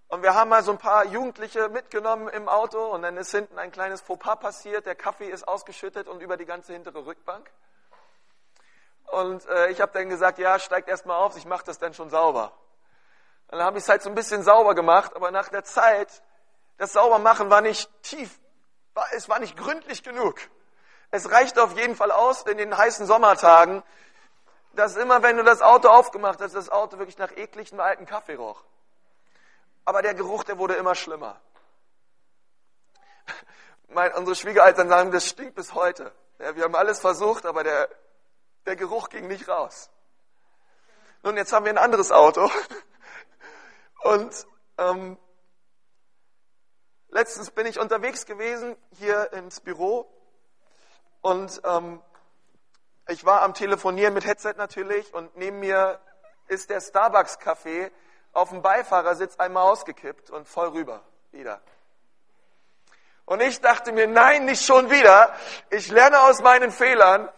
Und 0.07 0.23
wir 0.23 0.33
haben 0.33 0.49
mal 0.49 0.63
so 0.63 0.71
ein 0.71 0.79
paar 0.79 1.05
Jugendliche 1.05 1.69
mitgenommen 1.69 2.27
im 2.27 2.49
Auto 2.49 2.83
und 2.91 3.03
dann 3.03 3.15
ist 3.17 3.31
hinten 3.31 3.59
ein 3.59 3.71
kleines 3.71 4.01
Fauxpas 4.01 4.37
passiert. 4.37 4.87
Der 4.87 4.95
Kaffee 4.95 5.29
ist 5.29 5.47
ausgeschüttet 5.47 6.07
und 6.07 6.21
über 6.21 6.37
die 6.37 6.45
ganze 6.45 6.73
hintere 6.73 7.05
Rückbank. 7.05 7.49
Und 9.11 9.45
äh, 9.47 9.69
ich 9.69 9.79
habe 9.79 9.91
dann 9.93 10.09
gesagt, 10.09 10.39
ja, 10.39 10.57
steigt 10.57 10.89
erst 10.89 11.05
mal 11.05 11.17
auf, 11.17 11.37
ich 11.37 11.45
mache 11.45 11.63
das 11.63 11.77
dann 11.77 11.93
schon 11.93 12.09
sauber. 12.09 12.51
Dann 13.47 13.61
habe 13.61 13.77
ich 13.77 13.83
es 13.83 13.89
halt 13.89 14.01
so 14.01 14.09
ein 14.09 14.15
bisschen 14.15 14.43
sauber 14.43 14.73
gemacht, 14.73 15.15
aber 15.15 15.29
nach 15.29 15.49
der 15.49 15.63
Zeit, 15.63 16.23
das 16.81 16.93
Saubermachen 16.93 17.51
war 17.51 17.61
nicht 17.61 17.91
tief, 18.01 18.39
es 19.11 19.29
war 19.29 19.37
nicht 19.37 19.55
gründlich 19.55 20.01
genug. 20.01 20.39
Es 21.11 21.29
reicht 21.29 21.59
auf 21.59 21.77
jeden 21.77 21.95
Fall 21.95 22.11
aus 22.11 22.41
in 22.41 22.57
den 22.57 22.75
heißen 22.75 23.05
Sommertagen, 23.05 23.83
dass 24.73 24.95
immer, 24.95 25.21
wenn 25.21 25.37
du 25.37 25.43
das 25.43 25.61
Auto 25.61 25.89
aufgemacht 25.89 26.41
hast, 26.41 26.55
das 26.55 26.71
Auto 26.71 26.97
wirklich 26.97 27.19
nach 27.19 27.31
ekligem 27.33 27.79
alten 27.79 28.07
Kaffee 28.07 28.33
roch. 28.33 28.63
Aber 29.85 30.01
der 30.01 30.15
Geruch, 30.15 30.43
der 30.43 30.57
wurde 30.57 30.73
immer 30.73 30.95
schlimmer. 30.95 31.39
Mein, 33.89 34.11
unsere 34.15 34.35
Schwiegereltern 34.35 34.89
sagen, 34.89 35.11
das 35.11 35.27
stinkt 35.27 35.53
bis 35.53 35.75
heute. 35.75 36.11
Ja, 36.39 36.55
wir 36.55 36.63
haben 36.63 36.75
alles 36.75 36.99
versucht, 36.99 37.45
aber 37.45 37.63
der, 37.63 37.89
der 38.65 38.75
Geruch 38.75 39.09
ging 39.09 39.27
nicht 39.27 39.47
raus. 39.47 39.91
Nun, 41.21 41.37
jetzt 41.37 41.53
haben 41.53 41.65
wir 41.65 41.73
ein 41.73 41.77
anderes 41.77 42.11
Auto. 42.11 42.49
Und 44.01 44.47
ähm, 44.79 45.19
letztens 47.11 47.51
bin 47.51 47.65
ich 47.65 47.79
unterwegs 47.79 48.25
gewesen 48.25 48.75
hier 48.97 49.31
ins 49.33 49.59
Büro 49.59 50.11
und 51.21 51.61
ähm, 51.63 52.01
ich 53.07 53.25
war 53.25 53.41
am 53.41 53.53
Telefonieren 53.53 54.13
mit 54.13 54.25
Headset 54.25 54.53
natürlich 54.57 55.13
und 55.13 55.35
neben 55.37 55.59
mir 55.59 55.99
ist 56.47 56.69
der 56.69 56.81
Starbucks-Kaffee 56.81 57.91
auf 58.33 58.49
dem 58.49 58.61
Beifahrersitz 58.61 59.35
einmal 59.37 59.69
ausgekippt 59.69 60.29
und 60.29 60.47
voll 60.47 60.69
rüber 60.69 61.01
wieder. 61.31 61.61
Und 63.25 63.41
ich 63.41 63.61
dachte 63.61 63.91
mir, 63.91 64.07
nein, 64.07 64.45
nicht 64.45 64.65
schon 64.65 64.89
wieder. 64.89 65.33
Ich 65.69 65.89
lerne 65.89 66.21
aus 66.21 66.41
meinen 66.41 66.71
Fehlern 66.71 67.29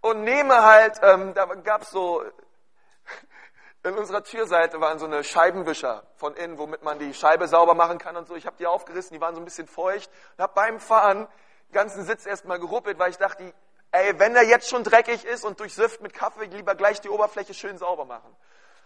und 0.00 0.22
nehme 0.22 0.62
halt, 0.62 0.98
ähm, 1.02 1.34
da 1.34 1.44
gab 1.46 1.82
es 1.82 1.90
so, 1.90 2.24
in 3.86 3.96
unserer 3.96 4.24
Türseite 4.24 4.80
waren 4.80 4.98
so 4.98 5.06
eine 5.06 5.22
Scheibenwischer 5.22 6.02
von 6.16 6.34
innen, 6.34 6.58
womit 6.58 6.82
man 6.82 6.98
die 6.98 7.14
Scheibe 7.14 7.46
sauber 7.46 7.74
machen 7.74 7.98
kann 7.98 8.16
und 8.16 8.26
so. 8.26 8.34
Ich 8.34 8.46
habe 8.46 8.56
die 8.58 8.66
aufgerissen, 8.66 9.14
die 9.14 9.20
waren 9.20 9.34
so 9.34 9.40
ein 9.40 9.44
bisschen 9.44 9.68
feucht 9.68 10.10
und 10.36 10.42
habe 10.42 10.52
beim 10.54 10.80
Fahren 10.80 11.28
ganzen 11.72 12.04
Sitz 12.04 12.26
erstmal 12.26 12.58
geruppelt, 12.58 12.98
weil 12.98 13.10
ich 13.10 13.18
dachte, 13.18 13.52
ey, 13.92 14.18
wenn 14.18 14.34
der 14.34 14.44
jetzt 14.44 14.68
schon 14.68 14.82
dreckig 14.82 15.24
ist 15.24 15.44
und 15.44 15.60
durchsifft 15.60 16.00
mit 16.00 16.14
Kaffee, 16.14 16.46
lieber 16.46 16.74
gleich 16.74 17.00
die 17.00 17.08
Oberfläche 17.08 17.54
schön 17.54 17.78
sauber 17.78 18.04
machen. 18.04 18.34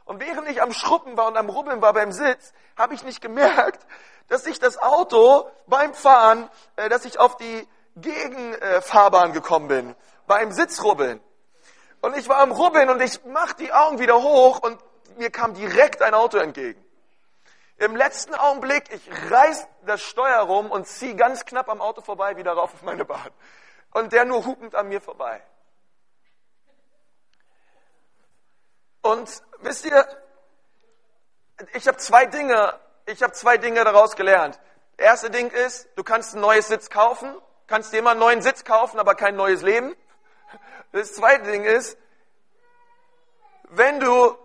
Und 0.04 0.20
während 0.20 0.48
ich 0.48 0.60
am 0.60 0.72
Schruppen 0.72 1.16
war 1.16 1.28
und 1.28 1.36
am 1.36 1.48
Rubbeln 1.48 1.80
war 1.80 1.92
beim 1.92 2.12
Sitz, 2.12 2.52
habe 2.76 2.94
ich 2.94 3.02
nicht 3.02 3.20
gemerkt, 3.20 3.86
dass 4.28 4.46
ich 4.46 4.58
das 4.58 4.76
Auto 4.76 5.48
beim 5.66 5.94
Fahren, 5.94 6.48
äh, 6.76 6.88
dass 6.88 7.04
ich 7.04 7.18
auf 7.18 7.36
die 7.36 7.66
Gegenfahrbahn 7.96 9.32
gekommen 9.32 9.68
bin, 9.68 9.96
beim 10.26 10.52
Sitzrubbeln. 10.52 11.20
Und 12.02 12.16
ich 12.16 12.28
war 12.28 12.38
am 12.38 12.52
Rubbeln 12.52 12.88
und 12.88 13.00
ich 13.00 13.24
mach 13.24 13.52
die 13.52 13.72
Augen 13.72 13.98
wieder 13.98 14.22
hoch 14.22 14.60
und 14.60 14.78
mir 15.18 15.30
kam 15.30 15.54
direkt 15.54 16.02
ein 16.02 16.14
Auto 16.14 16.38
entgegen. 16.38 16.84
Im 17.76 17.96
letzten 17.96 18.34
Augenblick, 18.34 18.92
ich 18.92 19.30
reiß 19.30 19.66
das 19.86 20.02
Steuer 20.02 20.40
rum 20.40 20.70
und 20.70 20.86
ziehe 20.86 21.14
ganz 21.16 21.46
knapp 21.46 21.68
am 21.68 21.80
Auto 21.80 22.02
vorbei 22.02 22.36
wieder 22.36 22.52
rauf 22.52 22.74
auf 22.74 22.82
meine 22.82 23.04
Bahn. 23.04 23.30
Und 23.92 24.12
der 24.12 24.24
nur 24.24 24.44
hupend 24.44 24.74
an 24.74 24.88
mir 24.88 25.00
vorbei. 25.00 25.42
Und 29.02 29.42
wisst 29.60 29.86
ihr, 29.86 30.06
ich 31.72 31.88
habe 31.88 31.96
zwei 31.96 32.26
Dinge, 32.26 32.78
ich 33.06 33.22
habe 33.22 33.32
zwei 33.32 33.56
Dinge 33.56 33.82
daraus 33.84 34.14
gelernt. 34.14 34.60
erste 34.96 35.30
Ding 35.30 35.50
ist, 35.50 35.88
du 35.96 36.04
kannst 36.04 36.34
ein 36.34 36.40
neues 36.40 36.68
Sitz 36.68 36.90
kaufen, 36.90 37.34
kannst 37.66 37.92
dir 37.92 38.00
immer 38.00 38.10
einen 38.10 38.20
neuen 38.20 38.42
Sitz 38.42 38.64
kaufen, 38.64 38.98
aber 38.98 39.14
kein 39.14 39.36
neues 39.36 39.62
Leben. 39.62 39.96
Das 40.92 41.14
zweite 41.14 41.50
Ding 41.50 41.64
ist, 41.64 41.96
wenn 43.70 44.00
du, 44.00 44.36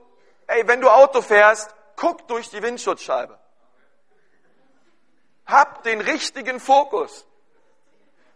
ey, 0.47 0.67
wenn 0.67 0.81
du 0.81 0.89
Auto 0.89 1.21
fährst, 1.21 1.73
guck 1.95 2.27
durch 2.27 2.49
die 2.49 2.61
Windschutzscheibe. 2.61 3.37
Hab 5.45 5.83
den 5.83 6.01
richtigen 6.01 6.59
Fokus. 6.59 7.25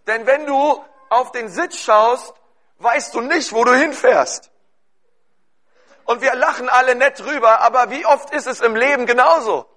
Denn 0.08 0.25
wenn 0.25 0.46
du 0.46 0.84
auf 1.10 1.32
den 1.32 1.50
Sitz 1.50 1.78
schaust, 1.78 2.34
weißt 2.78 3.13
du 3.13 3.22
nicht, 3.22 3.51
wo 3.54 3.63
du 3.63 3.74
hinfährst. 3.74 4.51
Und 6.06 6.22
wir 6.22 6.34
lachen 6.34 6.70
alle 6.70 6.96
nett 6.96 7.20
drüber, 7.20 7.62
aber 7.62 7.92
wie 7.92 8.06
oft 8.06 8.32
ist 8.34 8.48
es 8.48 8.62
im 8.62 8.75
Leben 8.75 9.06
genauso? 9.06 9.68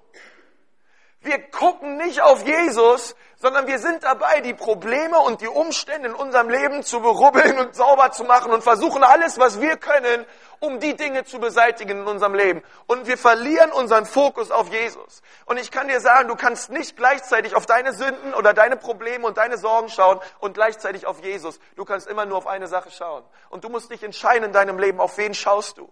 Wir 1.21 1.39
gucken 1.51 1.99
nicht 1.99 2.21
auf 2.21 2.45
Jesus, 2.45 3.15
sondern 3.37 3.67
wir 3.67 3.79
sind 3.79 4.03
dabei, 4.03 4.41
die 4.41 4.55
Probleme 4.55 5.19
und 5.19 5.41
die 5.41 5.49
Umstände 5.49 6.09
in 6.09 6.15
unserem 6.15 6.49
Leben 6.49 6.83
zu 6.83 7.01
berubbeln 7.01 7.59
und 7.59 7.75
sauber 7.75 8.12
zu 8.12 8.25
machen 8.25 8.53
und 8.53 8.62
versuchen 8.62 9.05
alles, 9.05 9.39
was 9.39 9.61
wir 9.61 9.77
können, 9.77 10.25
um 10.62 10.78
die 10.78 10.95
Dinge 10.95 11.25
zu 11.25 11.40
beseitigen 11.40 12.02
in 12.02 12.07
unserem 12.07 12.35
Leben. 12.35 12.62
Und 12.87 13.09
wir 13.09 13.19
verlieren 13.19 13.73
unseren 13.73 14.07
Fokus 14.07 14.52
auf 14.52 14.71
Jesus. 14.71 15.21
Und 15.45 15.59
ich 15.59 15.73
kann 15.73 15.88
dir 15.88 16.00
sagen, 16.00 16.28
du 16.28 16.37
kannst 16.37 16.71
nicht 16.71 16.97
gleichzeitig 16.97 17.57
auf 17.57 17.66
deine 17.66 17.92
Sünden 17.92 18.33
oder 18.33 18.54
deine 18.54 18.76
Probleme 18.76 19.26
und 19.26 19.38
deine 19.38 19.59
Sorgen 19.59 19.88
schauen 19.88 20.21
und 20.38 20.54
gleichzeitig 20.54 21.04
auf 21.04 21.21
Jesus. 21.21 21.59
Du 21.75 21.85
kannst 21.85 22.07
immer 22.07 22.26
nur 22.26 22.38
auf 22.38 22.47
eine 22.47 22.69
Sache 22.69 22.92
schauen. 22.92 23.25
Und 23.50 23.64
du 23.64 23.71
musst 23.71 23.90
dich 23.90 24.04
entscheiden 24.04 24.45
in 24.45 24.52
deinem 24.52 24.78
Leben, 24.78 25.00
auf 25.00 25.19
wen 25.19 25.35
schaust 25.35 25.78
du? 25.78 25.90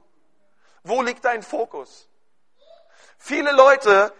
Wo 0.84 1.02
liegt 1.02 1.24
dein 1.24 1.42
Fokus? 1.42 2.08
Viele 3.18 3.50
Leute 3.50 4.12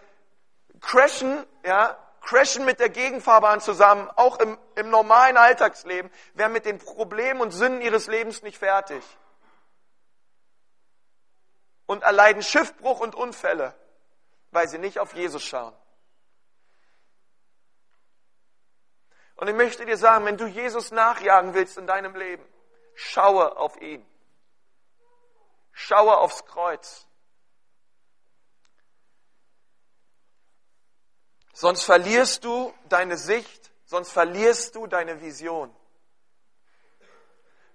crashen, 0.81 1.45
ja, 1.65 1.97
crashen 2.19 2.65
mit 2.65 2.81
der 2.81 2.89
Gegenfahrbahn 2.89 3.61
zusammen, 3.61 4.09
auch 4.17 4.37
im, 4.39 4.57
im 4.75 4.89
normalen 4.89 5.37
Alltagsleben, 5.37 6.11
werden 6.33 6.51
mit 6.51 6.65
den 6.65 6.77
Problemen 6.77 7.39
und 7.39 7.51
Sünden 7.51 7.81
ihres 7.81 8.07
Lebens 8.07 8.43
nicht 8.43 8.57
fertig. 8.57 9.01
Und 11.91 12.03
erleiden 12.03 12.41
Schiffbruch 12.41 13.01
und 13.01 13.15
Unfälle, 13.15 13.75
weil 14.51 14.69
sie 14.69 14.77
nicht 14.77 14.97
auf 14.97 15.13
Jesus 15.13 15.43
schauen. 15.43 15.75
Und 19.35 19.49
ich 19.49 19.55
möchte 19.55 19.85
dir 19.85 19.97
sagen, 19.97 20.23
wenn 20.23 20.37
du 20.37 20.45
Jesus 20.45 20.91
nachjagen 20.91 21.53
willst 21.53 21.77
in 21.77 21.87
deinem 21.87 22.15
Leben, 22.15 22.45
schaue 22.95 23.57
auf 23.57 23.81
ihn. 23.81 24.05
Schaue 25.73 26.17
aufs 26.17 26.45
Kreuz. 26.45 27.05
Sonst 31.51 31.83
verlierst 31.83 32.45
du 32.45 32.73
deine 32.87 33.17
Sicht, 33.17 33.69
sonst 33.83 34.13
verlierst 34.13 34.75
du 34.75 34.87
deine 34.87 35.19
Vision. 35.19 35.75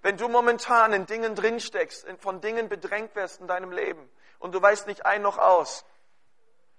Wenn 0.01 0.17
du 0.17 0.27
momentan 0.27 0.93
in 0.93 1.05
Dingen 1.05 1.35
drinsteckst, 1.35 2.05
von 2.19 2.41
Dingen 2.41 2.69
bedrängt 2.69 3.15
wirst 3.15 3.41
in 3.41 3.47
deinem 3.47 3.71
Leben 3.71 4.09
und 4.39 4.53
du 4.53 4.61
weißt 4.61 4.87
nicht 4.87 5.05
ein 5.05 5.21
noch 5.21 5.37
aus, 5.37 5.85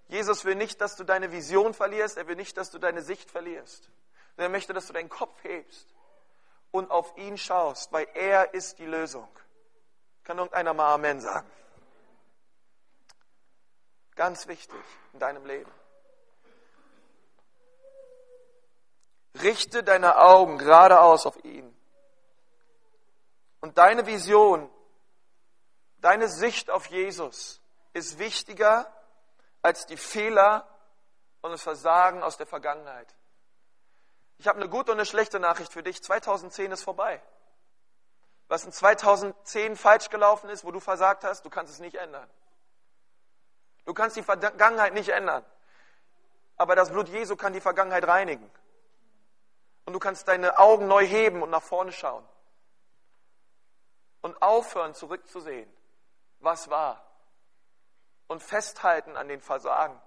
Jesus 0.09 0.45
will 0.45 0.55
nicht, 0.55 0.81
dass 0.81 0.97
du 0.97 1.05
deine 1.05 1.33
Vision 1.33 1.75
verlierst, 1.75 2.17
er 2.17 2.27
will 2.27 2.37
nicht, 2.37 2.57
dass 2.57 2.71
du 2.71 2.79
deine 2.79 3.03
Sicht 3.03 3.31
verlierst. 3.31 3.91
Er 4.37 4.49
möchte, 4.49 4.73
dass 4.73 4.87
du 4.87 4.93
deinen 4.93 5.09
Kopf 5.09 5.37
hebst 5.43 5.95
und 6.71 6.91
auf 6.91 7.17
ihn 7.17 7.37
schaust, 7.37 7.93
weil 7.93 8.07
er 8.15 8.55
ist 8.55 8.79
die 8.79 8.87
Lösung. 8.87 9.29
Kann 10.25 10.39
irgendeiner 10.39 10.75
mal 10.75 10.95
Amen 10.95 11.21
sagen? 11.21 11.51
Ganz 14.15 14.47
wichtig 14.49 14.81
in 15.13 15.19
deinem 15.19 15.45
Leben. 15.45 15.71
Richte 19.43 19.83
deine 19.83 20.19
Augen 20.19 20.59
geradeaus 20.59 21.27
auf 21.27 21.45
ihn. 21.45 21.78
Und 23.61 23.79
deine 23.79 24.07
Vision, 24.07 24.71
deine 26.01 26.29
Sicht 26.29 26.71
auf 26.71 26.87
Jesus 26.87 27.61
ist 27.93 28.19
wichtiger 28.19 28.93
als 29.63 29.87
die 29.87 29.97
Fehler 29.97 30.67
und 31.41 31.51
das 31.51 31.63
Versagen 31.63 32.23
aus 32.23 32.37
der 32.37 32.47
Vergangenheit. 32.47 33.15
Ich 34.39 34.47
habe 34.47 34.61
eine 34.61 34.69
gute 34.69 34.93
und 34.93 34.99
eine 34.99 35.07
schlechte 35.07 35.41
Nachricht 35.41 35.73
für 35.73 35.83
dich. 35.83 36.03
2010 36.03 36.71
ist 36.71 36.85
vorbei. 36.85 37.21
Was 38.47 38.65
in 38.65 38.73
2010 38.73 39.77
falsch 39.77 40.09
gelaufen 40.09 40.49
ist, 40.49 40.65
wo 40.65 40.71
du 40.71 40.81
versagt 40.81 41.25
hast, 41.25 41.45
du 41.45 41.51
kannst 41.51 41.73
es 41.73 41.81
nicht 41.81 41.97
ändern. 41.97 42.29
Du 43.85 43.95
kannst 43.95 44.17
die 44.17 44.23
Vergangenheit 44.23 44.95
nicht 44.95 45.11
ändern. 45.11 45.45
Aber 46.57 46.77
das 46.77 46.91
Blut 46.91 47.09
Jesu 47.09 47.37
kann 47.37 47.53
die 47.53 47.61
Vergangenheit 47.61 48.07
reinigen. 48.07 48.49
Und 49.85 49.93
du 49.93 49.99
kannst 49.99 50.29
deine 50.29 50.59
Augen 50.59 50.87
neu 50.87 51.07
heben 51.07 51.43
und 51.43 51.51
nach 51.51 51.63
vorne 51.63 51.93
schauen. 51.93 52.27
Und 54.21 54.41
aufhören, 54.43 54.95
zurückzusehen, 54.95 55.71
was 56.41 56.71
war. 56.71 57.05
Und 58.27 58.43
festhalten 58.43 59.17
an 59.17 59.29
den 59.29 59.41
Versagen. 59.41 60.01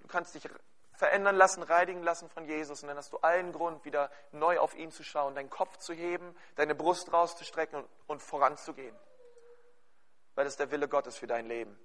Du 0.00 0.08
kannst 0.08 0.34
dich 0.34 0.48
verändern 0.98 1.36
lassen, 1.36 1.62
reinigen 1.62 2.02
lassen 2.02 2.28
von 2.28 2.44
Jesus. 2.44 2.82
Und 2.82 2.88
dann 2.88 2.96
hast 2.96 3.12
du 3.12 3.18
allen 3.18 3.52
Grund, 3.52 3.84
wieder 3.84 4.10
neu 4.32 4.58
auf 4.58 4.74
ihn 4.74 4.90
zu 4.90 5.04
schauen, 5.04 5.34
deinen 5.34 5.50
Kopf 5.50 5.76
zu 5.78 5.92
heben, 5.92 6.34
deine 6.56 6.74
Brust 6.74 7.12
rauszustrecken 7.12 7.84
und, 8.06 8.22
voranzugehen. 8.22 8.96
Weil 10.34 10.44
das 10.44 10.56
der 10.56 10.70
Wille 10.70 10.88
Gottes 10.88 11.16
für 11.16 11.26
dein 11.26 11.46
Leben. 11.46 11.78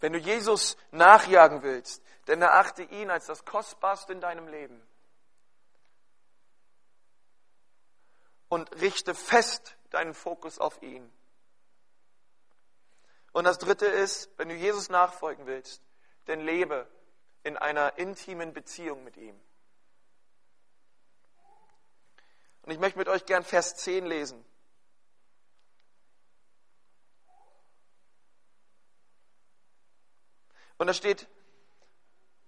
Wenn 0.00 0.14
du 0.14 0.18
Jesus 0.18 0.78
nachjagen 0.90 1.62
willst, 1.62 2.02
dann 2.24 2.40
erachte 2.40 2.82
ihn 2.82 3.10
als 3.10 3.26
das 3.26 3.44
Kostbarste 3.44 4.14
in 4.14 4.20
deinem 4.20 4.48
Leben. 4.48 4.82
Und 8.50 8.70
richte 8.82 9.14
fest 9.14 9.78
deinen 9.88 10.12
Fokus 10.12 10.58
auf 10.58 10.82
ihn. 10.82 11.10
Und 13.32 13.44
das 13.44 13.58
Dritte 13.58 13.86
ist, 13.86 14.28
wenn 14.36 14.50
du 14.50 14.54
Jesus 14.54 14.90
nachfolgen 14.90 15.46
willst, 15.46 15.82
dann 16.26 16.40
lebe 16.40 16.86
in 17.42 17.56
einer 17.56 17.96
intimen 17.96 18.52
Beziehung 18.52 19.04
mit 19.04 19.16
ihm. 19.16 19.40
Und 22.62 22.72
ich 22.72 22.78
möchte 22.78 22.98
mit 22.98 23.08
euch 23.08 23.24
gern 23.24 23.44
Vers 23.44 23.76
10 23.76 24.04
lesen. 24.04 24.44
Und 30.76 30.86
da 30.86 30.94
steht, 30.94 31.28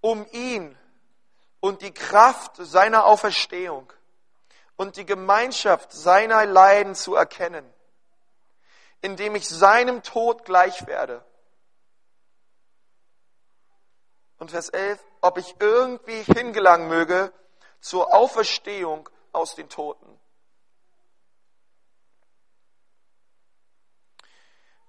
um 0.01 0.25
ihn 0.31 0.77
und 1.59 1.81
die 1.81 1.93
Kraft 1.93 2.57
seiner 2.57 3.05
Auferstehung 3.05 3.93
und 4.75 4.97
die 4.97 5.05
Gemeinschaft 5.05 5.91
seiner 5.91 6.45
Leiden 6.45 6.95
zu 6.95 7.15
erkennen 7.15 7.73
indem 9.03 9.35
ich 9.35 9.47
seinem 9.47 10.01
Tod 10.01 10.45
gleich 10.45 10.87
werde. 10.87 11.23
Und 14.37 14.51
Vers 14.51 14.69
11, 14.69 14.99
ob 15.21 15.37
ich 15.37 15.55
irgendwie 15.59 16.23
hingelangen 16.23 16.87
möge 16.87 17.33
zur 17.81 18.13
Auferstehung 18.13 19.09
aus 19.33 19.55
den 19.55 19.67
Toten. 19.69 20.19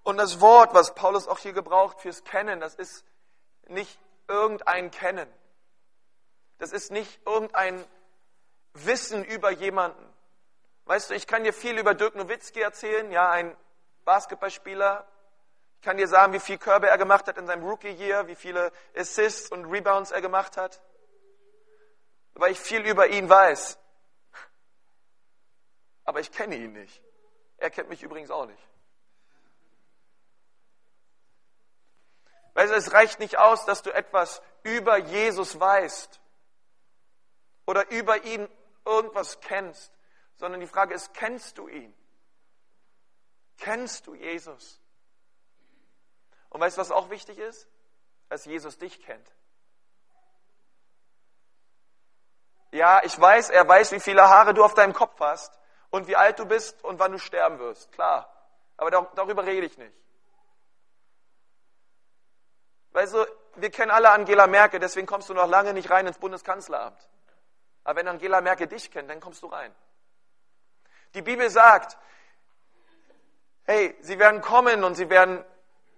Und 0.04 0.16
das 0.16 0.40
Wort, 0.40 0.74
was 0.74 0.94
Paulus 0.94 1.26
auch 1.26 1.40
hier 1.40 1.52
gebraucht 1.52 2.00
fürs 2.00 2.22
Kennen, 2.22 2.60
das 2.60 2.76
ist 2.76 3.04
nicht 3.66 3.98
irgendein 4.28 4.92
Kennen. 4.92 5.28
Das 6.58 6.70
ist 6.70 6.92
nicht 6.92 7.20
irgendein 7.26 7.84
Wissen 8.74 9.24
über 9.24 9.50
jemanden. 9.50 10.04
Weißt 10.84 11.10
du, 11.10 11.14
ich 11.14 11.26
kann 11.26 11.44
dir 11.44 11.52
viel 11.52 11.78
über 11.78 11.94
Dirk 11.94 12.14
Nowitzki 12.14 12.60
erzählen, 12.60 13.10
ja, 13.10 13.30
ein 13.30 13.56
Basketballspieler. 14.04 15.06
Ich 15.76 15.82
kann 15.82 15.96
dir 15.96 16.08
sagen, 16.08 16.32
wie 16.32 16.40
viel 16.40 16.58
Körbe 16.58 16.88
er 16.88 16.98
gemacht 16.98 17.26
hat 17.26 17.38
in 17.38 17.46
seinem 17.46 17.64
Rookie-Year, 17.64 18.26
wie 18.26 18.34
viele 18.34 18.72
Assists 18.96 19.50
und 19.50 19.64
Rebounds 19.66 20.10
er 20.10 20.20
gemacht 20.20 20.56
hat, 20.56 20.80
weil 22.34 22.52
ich 22.52 22.60
viel 22.60 22.86
über 22.86 23.06
ihn 23.08 23.28
weiß. 23.28 23.78
Aber 26.04 26.20
ich 26.20 26.32
kenne 26.32 26.56
ihn 26.56 26.72
nicht. 26.72 27.02
Er 27.56 27.70
kennt 27.70 27.88
mich 27.88 28.02
übrigens 28.02 28.30
auch 28.30 28.46
nicht. 28.46 28.68
Weißt 32.54 32.72
du, 32.72 32.76
es 32.76 32.92
reicht 32.92 33.18
nicht 33.18 33.38
aus, 33.38 33.64
dass 33.64 33.82
du 33.82 33.90
etwas 33.90 34.42
über 34.62 34.96
Jesus 34.96 35.58
weißt 35.58 36.20
oder 37.66 37.90
über 37.90 38.24
ihn 38.24 38.48
irgendwas 38.84 39.40
kennst, 39.40 39.92
sondern 40.36 40.60
die 40.60 40.66
Frage 40.66 40.94
ist, 40.94 41.14
kennst 41.14 41.58
du 41.58 41.68
ihn? 41.68 41.94
Kennst 43.58 44.06
du 44.06 44.14
Jesus? 44.14 44.80
Und 46.50 46.60
weißt 46.60 46.76
du, 46.76 46.80
was 46.80 46.90
auch 46.90 47.10
wichtig 47.10 47.38
ist? 47.38 47.68
Dass 48.28 48.44
Jesus 48.44 48.78
dich 48.78 49.00
kennt. 49.04 49.32
Ja, 52.72 53.02
ich 53.04 53.18
weiß, 53.18 53.50
er 53.50 53.66
weiß, 53.68 53.92
wie 53.92 54.00
viele 54.00 54.28
Haare 54.28 54.52
du 54.52 54.64
auf 54.64 54.74
deinem 54.74 54.92
Kopf 54.92 55.18
hast 55.20 55.56
und 55.90 56.08
wie 56.08 56.16
alt 56.16 56.38
du 56.40 56.46
bist 56.46 56.82
und 56.82 56.98
wann 56.98 57.12
du 57.12 57.18
sterben 57.18 57.60
wirst. 57.60 57.92
Klar. 57.92 58.28
Aber 58.76 58.90
darüber 58.90 59.46
rede 59.46 59.66
ich 59.66 59.78
nicht. 59.78 59.94
Weißt 62.90 63.14
du, 63.14 63.24
wir 63.56 63.70
kennen 63.70 63.90
alle 63.90 64.10
Angela 64.10 64.46
Merkel, 64.46 64.80
deswegen 64.80 65.06
kommst 65.06 65.28
du 65.28 65.34
noch 65.34 65.48
lange 65.48 65.72
nicht 65.72 65.90
rein 65.90 66.06
ins 66.06 66.18
Bundeskanzleramt. 66.18 67.08
Aber 67.84 68.00
wenn 68.00 68.08
Angela 68.08 68.40
Merkel 68.40 68.66
dich 68.66 68.90
kennt, 68.90 69.10
dann 69.10 69.20
kommst 69.20 69.42
du 69.42 69.46
rein. 69.46 69.74
Die 71.14 71.22
Bibel 71.22 71.48
sagt, 71.50 71.96
hey, 73.64 73.96
sie 74.00 74.18
werden 74.18 74.40
kommen 74.40 74.82
und 74.82 74.94
sie 74.94 75.10
werden, 75.10 75.44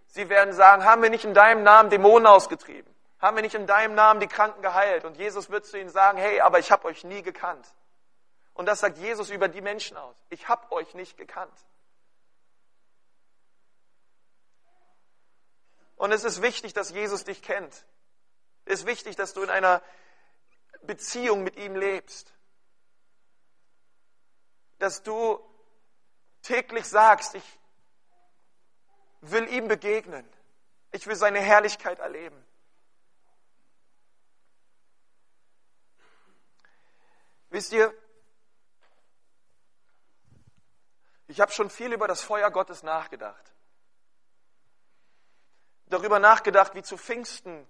sie 0.09 0.29
werden 0.29 0.53
sagen, 0.53 0.85
haben 0.85 1.03
wir 1.03 1.11
nicht 1.11 1.25
in 1.25 1.33
deinem 1.33 1.62
Namen 1.62 1.88
Dämonen 1.88 2.27
ausgetrieben? 2.27 2.92
Haben 3.18 3.37
wir 3.37 3.42
nicht 3.42 3.55
in 3.55 3.66
deinem 3.66 3.94
Namen 3.94 4.20
die 4.20 4.27
Kranken 4.27 4.61
geheilt? 4.61 5.05
Und 5.05 5.16
Jesus 5.16 5.49
wird 5.49 5.64
zu 5.64 5.79
ihnen 5.79 5.88
sagen, 5.88 6.18
hey, 6.18 6.40
aber 6.40 6.59
ich 6.59 6.70
habe 6.70 6.85
euch 6.87 7.05
nie 7.05 7.22
gekannt. 7.22 7.66
Und 8.53 8.66
das 8.66 8.81
sagt 8.81 8.99
Jesus 8.99 9.31
über 9.31 9.49
die 9.49 9.61
Menschen 9.61 9.96
aus. 9.96 10.16
Ich 10.29 10.49
habe 10.49 10.70
euch 10.72 10.94
nicht 10.94 11.16
gekannt. 11.16 11.53
Und 15.96 16.12
es 16.12 16.25
ist 16.25 16.42
wichtig, 16.42 16.75
dass 16.75 16.90
Jesus 16.90 17.25
dich 17.25 17.42
kennt. 17.42 17.87
Es 18.66 18.81
ist 18.81 18.87
wichtig, 18.87 19.16
dass 19.16 19.33
du 19.33 19.42
in 19.42 19.51
einer 19.51 19.83
Beziehung 20.82 21.42
mit 21.42 21.56
ihm 21.56 21.76
lebst. 21.76 22.32
Dass 24.78 25.02
du 25.02 25.40
täglich 26.42 26.86
sagst, 26.86 27.34
ich 27.34 27.58
will 29.20 29.48
ihm 29.48 29.68
begegnen. 29.68 30.28
Ich 30.92 31.06
will 31.06 31.16
seine 31.16 31.40
Herrlichkeit 31.40 31.98
erleben. 31.98 32.44
Wisst 37.50 37.72
ihr, 37.72 37.94
Ich 41.28 41.40
habe 41.40 41.52
schon 41.52 41.70
viel 41.70 41.92
über 41.92 42.06
das 42.06 42.22
Feuer 42.22 42.50
Gottes 42.50 42.82
nachgedacht. 42.82 43.52
Darüber 45.86 46.18
nachgedacht, 46.18 46.74
wie 46.74 46.82
zu 46.82 46.96
Pfingsten 46.96 47.66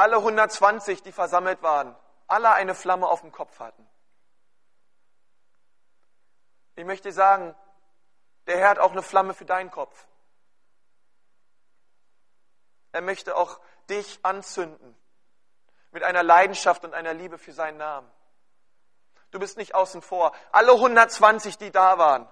alle 0.00 0.16
120, 0.16 1.02
die 1.02 1.12
versammelt 1.12 1.62
waren, 1.62 1.94
alle 2.26 2.52
eine 2.52 2.74
Flamme 2.74 3.06
auf 3.06 3.20
dem 3.20 3.32
Kopf 3.32 3.60
hatten. 3.60 3.86
Ich 6.74 6.86
möchte 6.86 7.12
sagen, 7.12 7.54
der 8.46 8.56
Herr 8.56 8.70
hat 8.70 8.78
auch 8.78 8.92
eine 8.92 9.02
Flamme 9.02 9.34
für 9.34 9.44
deinen 9.44 9.70
Kopf. 9.70 10.06
Er 12.92 13.02
möchte 13.02 13.36
auch 13.36 13.60
dich 13.90 14.18
anzünden 14.22 14.96
mit 15.90 16.02
einer 16.02 16.22
Leidenschaft 16.22 16.82
und 16.84 16.94
einer 16.94 17.12
Liebe 17.12 17.36
für 17.36 17.52
seinen 17.52 17.76
Namen. 17.76 18.10
Du 19.32 19.38
bist 19.38 19.58
nicht 19.58 19.74
außen 19.74 20.00
vor. 20.00 20.32
Alle 20.50 20.72
120, 20.72 21.58
die 21.58 21.70
da 21.70 21.98
waren, 21.98 22.26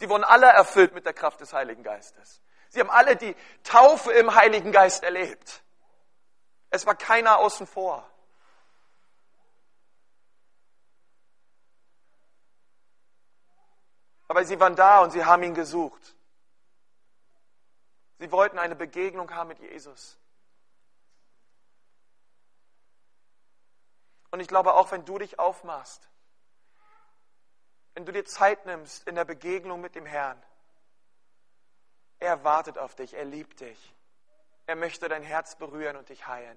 sie 0.00 0.10
wurden 0.10 0.24
alle 0.24 0.48
erfüllt 0.48 0.92
mit 0.92 1.06
der 1.06 1.14
Kraft 1.14 1.40
des 1.40 1.54
Heiligen 1.54 1.82
Geistes. 1.82 2.42
Sie 2.68 2.78
haben 2.78 2.90
alle 2.90 3.16
die 3.16 3.34
Taufe 3.64 4.12
im 4.12 4.34
Heiligen 4.34 4.70
Geist 4.70 5.02
erlebt. 5.02 5.62
Es 6.70 6.86
war 6.86 6.94
keiner 6.94 7.38
außen 7.38 7.66
vor. 7.66 8.08
Aber 14.28 14.44
sie 14.44 14.60
waren 14.60 14.76
da 14.76 15.00
und 15.00 15.10
sie 15.10 15.24
haben 15.24 15.42
ihn 15.42 15.54
gesucht. 15.54 16.14
Sie 18.18 18.30
wollten 18.30 18.58
eine 18.58 18.76
Begegnung 18.76 19.34
haben 19.34 19.48
mit 19.48 19.58
Jesus. 19.58 20.16
Und 24.30 24.38
ich 24.38 24.46
glaube 24.46 24.74
auch, 24.74 24.92
wenn 24.92 25.04
du 25.04 25.18
dich 25.18 25.40
aufmachst, 25.40 26.08
wenn 27.94 28.06
du 28.06 28.12
dir 28.12 28.24
Zeit 28.24 28.66
nimmst 28.66 29.08
in 29.08 29.16
der 29.16 29.24
Begegnung 29.24 29.80
mit 29.80 29.96
dem 29.96 30.06
Herrn, 30.06 30.40
er 32.20 32.44
wartet 32.44 32.78
auf 32.78 32.94
dich, 32.94 33.14
er 33.14 33.24
liebt 33.24 33.60
dich. 33.60 33.94
Er 34.70 34.76
möchte 34.76 35.08
dein 35.08 35.24
Herz 35.24 35.56
berühren 35.56 35.96
und 35.96 36.10
dich 36.10 36.28
heilen. 36.28 36.56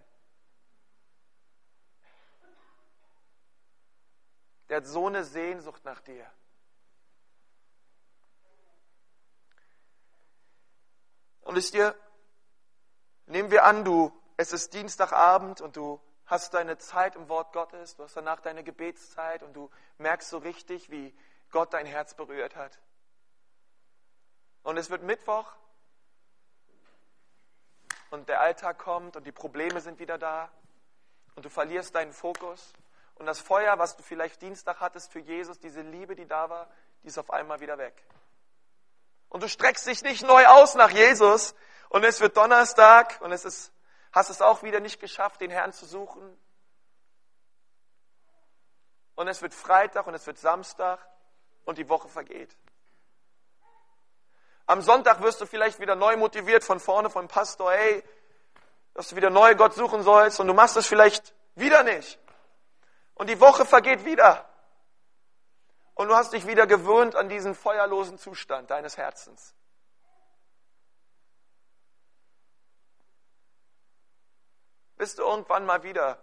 Der 4.70 4.78
hat 4.78 4.86
so 4.86 5.08
eine 5.08 5.24
Sehnsucht 5.24 5.84
nach 5.84 6.00
dir. 6.00 6.32
Und 11.42 11.56
wisst 11.56 11.74
ihr, 11.74 11.96
nehmen 13.26 13.50
wir 13.50 13.64
an, 13.64 13.84
du, 13.84 14.16
es 14.38 14.54
ist 14.54 14.76
Dienstagabend 14.76 15.62
und 15.62 15.76
du 15.76 16.00
hast 16.28 16.54
deine 16.54 16.78
Zeit 16.78 17.16
im 17.16 17.30
Wort 17.30 17.52
Gottes, 17.52 17.96
du 17.96 18.04
hast 18.04 18.16
danach 18.16 18.42
deine 18.42 18.64
Gebetszeit 18.64 19.42
und 19.42 19.54
du 19.54 19.72
merkst 19.98 20.30
so 20.30 20.38
richtig, 20.38 20.92
wie 20.92 21.18
Gott 21.50 21.74
dein 21.74 21.88
Herz 21.88 22.14
berührt 22.14 22.56
hat. 22.56 22.80
Und 24.62 24.78
es 24.78 24.92
wird 24.92 25.02
Mittwoch 25.02 25.52
und 28.14 28.30
der 28.30 28.42
Alltag 28.42 28.78
kommt 28.78 29.16
und 29.16 29.26
die 29.26 29.32
Probleme 29.32 29.82
sind 29.82 30.00
wieder 30.00 30.18
da 30.18 30.50
und 31.36 31.46
du 31.46 31.50
verlierst 31.50 31.96
deinen 31.96 32.14
Fokus 32.14 32.74
und 33.16 33.26
das 33.26 33.40
Feuer, 33.40 33.78
was 33.80 33.96
du 33.98 34.04
vielleicht 34.04 34.42
Dienstag 34.42 34.80
hattest 34.80 35.12
für 35.12 35.20
Jesus, 35.20 35.60
diese 35.60 35.82
Liebe, 35.82 36.16
die 36.16 36.26
da 36.26 36.50
war, 36.50 36.70
die 37.04 37.08
ist 37.08 37.18
auf 37.18 37.32
einmal 37.32 37.60
wieder 37.60 37.78
weg. 37.78 37.96
Und 39.30 39.44
du 39.44 39.50
streckst 39.50 39.88
dich 39.88 40.04
nicht 40.04 40.24
neu 40.24 40.46
aus 40.46 40.76
nach 40.76 40.92
Jesus 40.92 41.56
und 41.90 42.04
es 42.04 42.22
wird 42.22 42.38
Donnerstag 42.38 43.20
und 43.22 43.32
es 43.32 43.46
ist 43.46 43.74
Hast 44.14 44.30
es 44.30 44.44
auch 44.44 44.62
wieder 44.62 44.80
nicht 44.80 45.00
geschafft, 45.00 45.42
den 45.42 45.50
Herrn 45.50 45.74
zu 45.74 45.88
suchen? 45.88 46.38
Und 49.16 49.28
es 49.28 49.42
wird 49.42 49.56
Freitag 49.56 50.06
und 50.06 50.14
es 50.14 50.28
wird 50.28 50.38
Samstag 50.38 51.04
und 51.66 51.80
die 51.80 51.90
Woche 51.90 52.08
vergeht. 52.08 52.56
Am 54.66 54.82
Sonntag 54.82 55.22
wirst 55.22 55.42
du 55.42 55.46
vielleicht 55.46 55.80
wieder 55.80 55.96
neu 55.96 56.18
motiviert 56.18 56.64
von 56.64 56.80
vorne 56.80 57.10
vom 57.10 57.28
Pastor, 57.28 57.72
hey, 57.72 58.04
dass 58.94 59.10
du 59.10 59.16
wieder 59.16 59.30
neu 59.30 59.56
Gott 59.56 59.74
suchen 59.74 60.04
sollst 60.04 60.40
und 60.40 60.48
du 60.48 60.54
machst 60.54 60.78
es 60.78 60.88
vielleicht 60.88 61.34
wieder 61.56 61.84
nicht. 61.84 62.20
Und 63.16 63.30
die 63.30 63.40
Woche 63.40 63.66
vergeht 63.66 64.06
wieder. 64.06 64.48
Und 65.96 66.08
du 66.08 66.16
hast 66.16 66.34
dich 66.34 66.48
wieder 66.48 66.66
gewöhnt 66.66 67.16
an 67.16 67.30
diesen 67.30 67.56
feuerlosen 67.56 68.18
Zustand 68.18 68.72
deines 68.72 68.98
Herzens. 68.98 69.54
bis 75.04 75.16
du 75.16 75.24
irgendwann 75.24 75.66
mal 75.66 75.84
wieder 75.84 76.18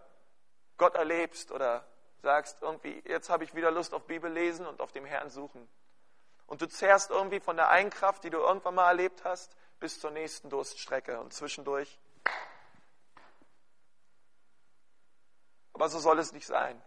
Gott 0.78 0.94
erlebst 0.94 1.52
oder 1.52 1.84
sagst 2.22 2.62
irgendwie, 2.62 3.02
jetzt 3.06 3.28
habe 3.28 3.44
ich 3.44 3.54
wieder 3.54 3.70
Lust 3.70 3.92
auf 3.92 4.06
Bibel 4.06 4.32
lesen 4.32 4.66
und 4.66 4.80
auf 4.80 4.90
dem 4.90 5.04
Herrn 5.04 5.28
suchen. 5.28 5.68
Und 6.50 6.60
du 6.62 6.68
zehrst 6.68 7.10
irgendwie 7.10 7.38
von 7.38 7.56
der 7.56 7.68
einen 7.68 7.90
Kraft, 7.90 8.24
die 8.24 8.30
du 8.30 8.38
irgendwann 8.38 8.74
mal 8.74 8.88
erlebt 8.88 9.22
hast, 9.22 9.54
bis 9.78 10.00
zur 10.00 10.10
nächsten 10.10 10.50
Durststrecke 10.50 11.20
und 11.20 11.32
zwischendurch. 11.32 12.00
Aber 15.72 15.88
so 15.88 16.00
soll 16.00 16.18
es 16.18 16.32
nicht 16.32 16.48
sein. 16.48 16.82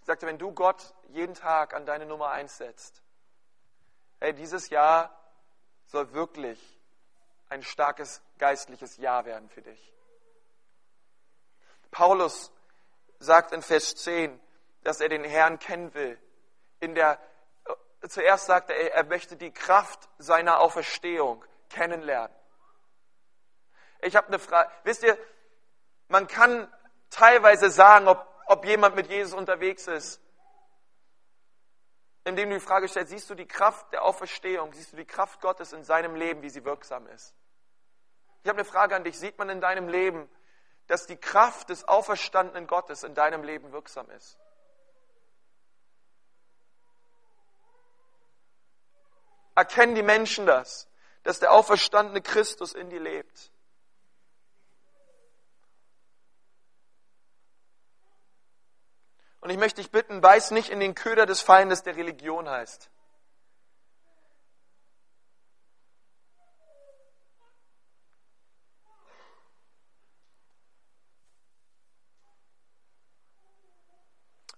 Ich 0.00 0.06
sagte, 0.06 0.26
wenn 0.26 0.38
du 0.38 0.50
Gott 0.50 0.94
jeden 1.08 1.34
Tag 1.34 1.74
an 1.74 1.84
deine 1.84 2.06
Nummer 2.06 2.30
eins 2.30 2.56
setzt, 2.56 3.02
hey, 4.20 4.32
dieses 4.32 4.70
Jahr 4.70 5.14
soll 5.84 6.14
wirklich 6.14 6.80
ein 7.50 7.62
starkes 7.62 8.22
geistliches 8.38 8.96
Ja 8.96 9.26
werden 9.26 9.50
für 9.50 9.60
dich. 9.60 9.92
Paulus 11.90 12.50
sagt 13.18 13.52
in 13.52 13.60
Vers 13.60 13.94
10, 13.96 14.40
dass 14.84 15.02
er 15.02 15.10
den 15.10 15.22
Herrn 15.22 15.58
kennen 15.58 15.92
will. 15.92 16.18
In 16.80 16.94
der, 16.94 17.18
äh, 18.02 18.08
zuerst 18.08 18.46
sagt 18.46 18.70
er, 18.70 18.94
er 18.94 19.04
möchte 19.04 19.36
die 19.36 19.52
Kraft 19.52 20.08
seiner 20.18 20.60
Auferstehung 20.60 21.44
kennenlernen. 21.68 22.34
Ich 24.00 24.14
habe 24.16 24.28
eine 24.28 24.38
Frage. 24.38 24.70
Wisst 24.84 25.02
ihr, 25.02 25.18
man 26.08 26.26
kann 26.26 26.72
teilweise 27.10 27.70
sagen, 27.70 28.08
ob, 28.08 28.26
ob 28.46 28.64
jemand 28.64 28.94
mit 28.94 29.08
Jesus 29.08 29.34
unterwegs 29.34 29.86
ist, 29.86 30.20
indem 32.24 32.50
du 32.50 32.56
die 32.56 32.64
Frage 32.64 32.88
stellst, 32.88 33.10
siehst 33.10 33.30
du 33.30 33.34
die 33.34 33.46
Kraft 33.46 33.92
der 33.92 34.02
Auferstehung, 34.02 34.72
siehst 34.72 34.92
du 34.92 34.96
die 34.96 35.04
Kraft 35.04 35.40
Gottes 35.40 35.72
in 35.72 35.84
seinem 35.84 36.16
Leben, 36.16 36.42
wie 36.42 36.50
sie 36.50 36.64
wirksam 36.64 37.06
ist? 37.06 37.34
Ich 38.42 38.48
habe 38.48 38.58
eine 38.58 38.68
Frage 38.68 38.94
an 38.96 39.04
dich, 39.04 39.18
sieht 39.18 39.38
man 39.38 39.48
in 39.48 39.60
deinem 39.60 39.88
Leben, 39.88 40.28
dass 40.88 41.06
die 41.06 41.16
Kraft 41.16 41.70
des 41.70 41.86
auferstandenen 41.86 42.66
Gottes 42.66 43.02
in 43.02 43.14
deinem 43.14 43.42
Leben 43.42 43.72
wirksam 43.72 44.10
ist? 44.10 44.38
Erkennen 49.56 49.94
die 49.94 50.02
Menschen 50.02 50.46
das, 50.46 50.86
dass 51.22 51.40
der 51.40 51.50
auferstandene 51.50 52.20
Christus 52.20 52.74
in 52.74 52.90
dir 52.90 53.00
lebt? 53.00 53.50
Und 59.40 59.50
ich 59.50 59.56
möchte 59.56 59.80
dich 59.80 59.90
bitten, 59.90 60.20
beiß 60.20 60.50
nicht 60.50 60.68
in 60.68 60.78
den 60.78 60.94
Köder 60.94 61.24
des 61.24 61.40
Feindes, 61.40 61.82
der 61.82 61.96
Religion 61.96 62.48
heißt. 62.48 62.90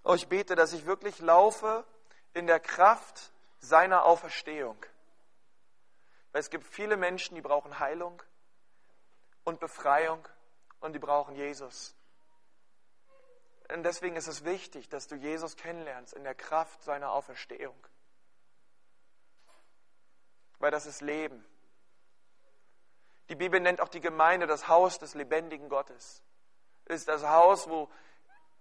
Oh, 0.02 0.14
ich 0.14 0.26
bete, 0.26 0.56
dass 0.56 0.72
ich 0.72 0.86
wirklich 0.86 1.18
laufe 1.18 1.84
in 2.32 2.46
der 2.46 2.58
Kraft 2.58 3.30
seiner 3.60 4.04
Auferstehung. 4.04 4.78
Weil 6.32 6.40
es 6.40 6.50
gibt 6.50 6.66
viele 6.66 6.96
Menschen, 6.96 7.34
die 7.34 7.40
brauchen 7.40 7.78
Heilung 7.78 8.22
und 9.44 9.60
Befreiung 9.60 10.26
und 10.80 10.92
die 10.92 10.98
brauchen 10.98 11.34
Jesus. 11.34 11.94
Und 13.72 13.82
deswegen 13.82 14.16
ist 14.16 14.28
es 14.28 14.44
wichtig, 14.44 14.88
dass 14.88 15.08
du 15.08 15.16
Jesus 15.16 15.56
kennenlernst 15.56 16.14
in 16.14 16.24
der 16.24 16.34
Kraft 16.34 16.82
seiner 16.82 17.12
Auferstehung. 17.12 17.76
Weil 20.58 20.70
das 20.70 20.86
ist 20.86 21.02
Leben. 21.02 21.44
Die 23.28 23.34
Bibel 23.34 23.60
nennt 23.60 23.80
auch 23.80 23.88
die 23.88 24.00
Gemeinde 24.00 24.46
das 24.46 24.68
Haus 24.68 24.98
des 24.98 25.14
lebendigen 25.14 25.68
Gottes. 25.68 26.22
Es 26.86 27.00
ist 27.00 27.08
das 27.08 27.24
Haus, 27.24 27.68
wo 27.68 27.90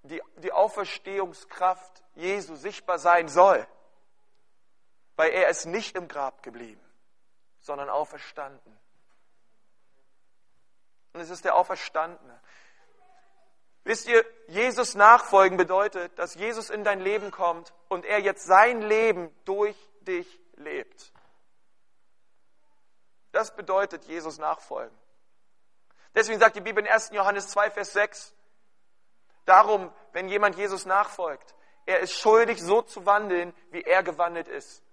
die, 0.04 0.22
die 0.38 0.52
Auferstehungskraft 0.52 2.04
Jesu 2.16 2.56
sichtbar 2.56 3.00
sein 3.00 3.30
soll. 3.30 3.66
Weil 5.18 5.32
er 5.32 5.50
ist 5.50 5.66
nicht 5.66 5.98
im 5.98 6.08
Grab 6.08 6.42
geblieben, 6.44 6.82
sondern 7.60 7.90
auferstanden. 7.90 8.80
Und 11.12 11.20
es 11.20 11.30
ist 11.30 11.44
der 11.44 11.56
Auferstandene. 11.56 12.40
Wisst 13.84 14.08
ihr, 14.08 14.26
Jesus 14.48 14.96
nachfolgen 14.96 15.58
bedeutet, 15.58 16.18
dass 16.20 16.36
Jesus 16.36 16.70
in 16.70 16.84
dein 16.84 17.02
Leben 17.02 17.32
kommt 17.32 17.74
und 17.90 18.06
er 18.06 18.20
jetzt 18.20 18.46
sein 18.46 18.82
Leben 18.82 19.36
durch 19.44 19.76
dich 20.02 20.40
lebt. 20.56 21.12
Das 23.32 23.56
bedeutet 23.56 24.06
Jesus 24.06 24.38
nachfolgen. 24.38 24.98
Deswegen 26.16 26.40
sagt 26.40 26.56
die 26.56 26.62
Bibel 26.62 26.86
in 26.86 26.92
1. 26.92 27.12
Johannes 27.12 27.48
2, 27.50 27.72
Vers 27.72 27.94
6, 27.94 28.34
darum, 29.46 29.92
wenn 30.14 30.30
jemand 30.30 30.56
Jesus 30.56 30.86
nachfolgt, 30.86 31.56
Er 31.88 32.02
ist 32.02 32.14
schuldig, 32.14 32.62
so 32.62 32.82
zu 32.82 33.06
wandeln, 33.06 33.54
wie 33.72 33.82
er 33.82 34.04
gewandelt 34.04 34.50
ist. 34.50 34.84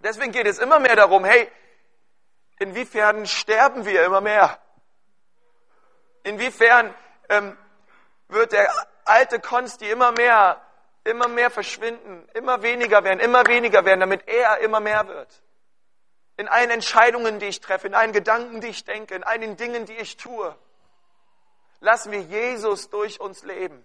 Deswegen 0.00 0.32
geht 0.32 0.46
es 0.46 0.58
immer 0.58 0.80
mehr 0.80 0.96
darum, 0.96 1.24
hey, 1.24 1.50
inwiefern 2.58 3.26
sterben 3.26 3.84
wir 3.84 4.04
immer 4.04 4.20
mehr? 4.20 4.58
Inwiefern 6.22 6.94
ähm, 7.28 7.56
wird 8.28 8.52
der 8.52 8.72
alte 9.04 9.40
Konsti 9.40 9.90
immer 9.90 10.12
mehr, 10.12 10.60
immer 11.04 11.28
mehr 11.28 11.50
verschwinden, 11.50 12.26
immer 12.34 12.62
weniger 12.62 13.04
werden, 13.04 13.20
immer 13.20 13.46
weniger 13.46 13.84
werden, 13.84 14.00
damit 14.00 14.26
er 14.26 14.58
immer 14.58 14.80
mehr 14.80 15.06
wird? 15.06 15.42
In 16.38 16.48
allen 16.48 16.70
Entscheidungen, 16.70 17.38
die 17.38 17.46
ich 17.46 17.60
treffe, 17.60 17.86
in 17.86 17.94
allen 17.94 18.12
Gedanken, 18.12 18.62
die 18.62 18.68
ich 18.68 18.84
denke, 18.84 19.14
in 19.14 19.24
allen 19.24 19.58
Dingen, 19.58 19.84
die 19.84 19.96
ich 19.96 20.16
tue. 20.16 20.56
Lassen 21.80 22.12
wir 22.12 22.22
Jesus 22.22 22.88
durch 22.88 23.20
uns 23.20 23.42
leben. 23.42 23.84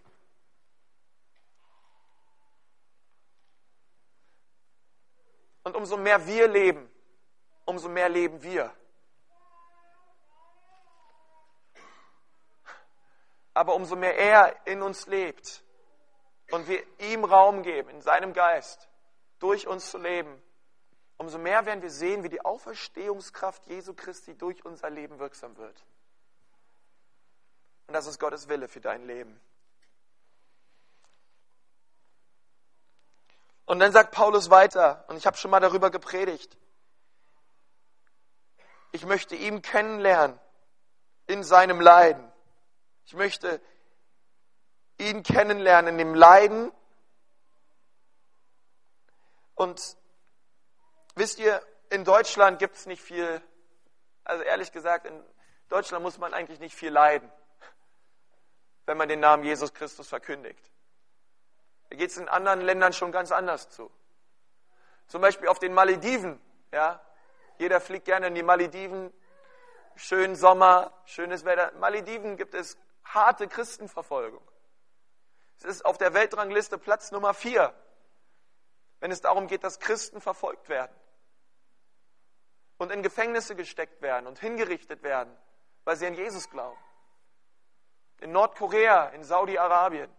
Und 5.66 5.76
umso 5.76 5.98
mehr 5.98 6.26
wir 6.28 6.48
leben, 6.48 6.88
umso 7.66 7.90
mehr 7.90 8.08
leben 8.08 8.42
wir. 8.44 8.72
Aber 13.56 13.74
umso 13.74 13.96
mehr 13.96 14.16
er 14.16 14.68
in 14.68 14.84
uns 14.84 15.08
lebt 15.08 15.64
und 16.52 16.68
wir 16.68 16.84
ihm 17.00 17.26
Raum 17.26 17.64
geben, 17.64 17.90
in 17.90 18.02
seinem 18.02 18.34
Geist, 18.34 18.88
durch 19.40 19.66
uns 19.66 19.90
zu 19.90 19.98
leben, 19.98 20.40
umso 21.18 21.40
mehr 21.40 21.66
werden 21.66 21.82
wir 21.82 21.90
sehen, 21.90 22.24
wie 22.24 22.30
die 22.30 22.46
Auferstehungskraft 22.46 23.66
Jesu 23.66 23.96
Christi 23.96 24.38
durch 24.38 24.64
unser 24.66 24.92
Leben 24.92 25.18
wirksam 25.18 25.58
wird. 25.58 25.84
Und 27.88 27.96
das 27.96 28.06
ist 28.06 28.20
Gottes 28.20 28.48
Wille 28.50 28.68
für 28.68 28.82
dein 28.82 29.08
Leben. 29.08 29.42
Und 33.66 33.80
dann 33.80 33.92
sagt 33.92 34.12
Paulus 34.12 34.50
weiter, 34.50 35.06
und 35.08 35.18
ich 35.18 35.26
habe 35.26 35.38
schon 35.38 35.52
mal 35.52 35.60
darüber 35.60 35.90
gepredigt, 35.90 36.58
ich 38.92 39.06
möchte 39.06 39.36
ihn 39.36 39.62
kennenlernen 39.62 40.40
in 41.28 41.44
seinem 41.44 41.82
Leiden. 41.82 42.32
Ich 43.06 43.14
möchte 43.14 43.60
ihn 44.98 45.24
kennenlernen 45.24 45.94
in 45.94 45.98
dem 45.98 46.16
Leiden. 46.16 46.72
Und 49.56 49.98
wisst 51.16 51.40
ihr, 51.40 51.62
in 51.90 52.04
Deutschland 52.04 52.60
gibt 52.60 52.76
es 52.76 52.86
nicht 52.86 53.02
viel, 53.02 53.42
also 54.24 54.44
ehrlich 54.44 54.72
gesagt, 54.72 55.06
in 55.06 55.24
Deutschland 55.70 56.04
muss 56.04 56.18
man 56.18 56.34
eigentlich 56.34 56.60
nicht 56.60 56.76
viel 56.76 56.92
leiden, 56.92 57.32
wenn 58.86 58.98
man 58.98 59.10
den 59.10 59.20
Namen 59.20 59.44
Jesus 59.44 59.74
Christus 59.74 60.08
verkündigt. 60.08 60.72
Da 61.90 61.98
geht 61.98 62.12
es 62.12 62.18
in 62.18 62.28
anderen 62.28 62.62
Ländern 62.62 62.94
schon 62.94 63.12
ganz 63.12 63.32
anders 63.32 63.70
zu. 63.70 63.92
Zum 65.08 65.22
Beispiel 65.22 65.48
auf 65.48 65.60
den 65.60 65.74
Malediven. 65.74 66.42
Ja? 66.72 67.02
Jeder 67.58 67.80
fliegt 67.80 68.06
gerne 68.06 68.28
in 68.28 68.36
die 68.36 68.44
Malediven. 68.44 69.14
Schönen 69.96 70.36
Sommer, 70.36 70.92
schönes 71.06 71.46
Wetter. 71.46 71.72
Malediven 71.80 72.38
gibt 72.38 72.54
es 72.54 72.78
harte 73.04 73.48
Christenverfolgung. 73.48 74.46
Es 75.58 75.64
ist 75.64 75.86
auf 75.86 75.98
der 75.98 76.14
Weltrangliste 76.14 76.78
Platz 76.78 77.12
Nummer 77.12 77.34
vier, 77.34 77.74
wenn 79.00 79.12
es 79.12 79.22
darum 79.22 79.48
geht, 79.48 79.64
dass 79.64 79.80
Christen 79.80 80.20
verfolgt 80.20 80.68
werden 80.68 80.94
und 82.78 82.92
in 82.92 83.04
Gefängnisse 83.04 83.56
gesteckt 83.56 84.02
werden 84.02 84.28
und 84.28 84.40
hingerichtet 84.40 85.02
werden, 85.04 85.36
weil 85.86 85.96
sie 85.96 86.08
an 86.08 86.14
Jesus 86.14 86.50
glauben. 86.50 86.80
In 88.20 88.32
Nordkorea, 88.32 89.08
in 89.10 89.24
Saudi-Arabien 89.24 90.10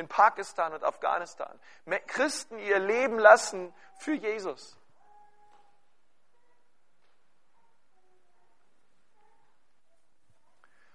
in 0.00 0.08
Pakistan 0.08 0.72
und 0.72 0.82
Afghanistan. 0.82 1.60
Christen 2.06 2.58
ihr 2.58 2.78
Leben 2.78 3.18
lassen 3.18 3.72
für 3.98 4.14
Jesus. 4.14 4.76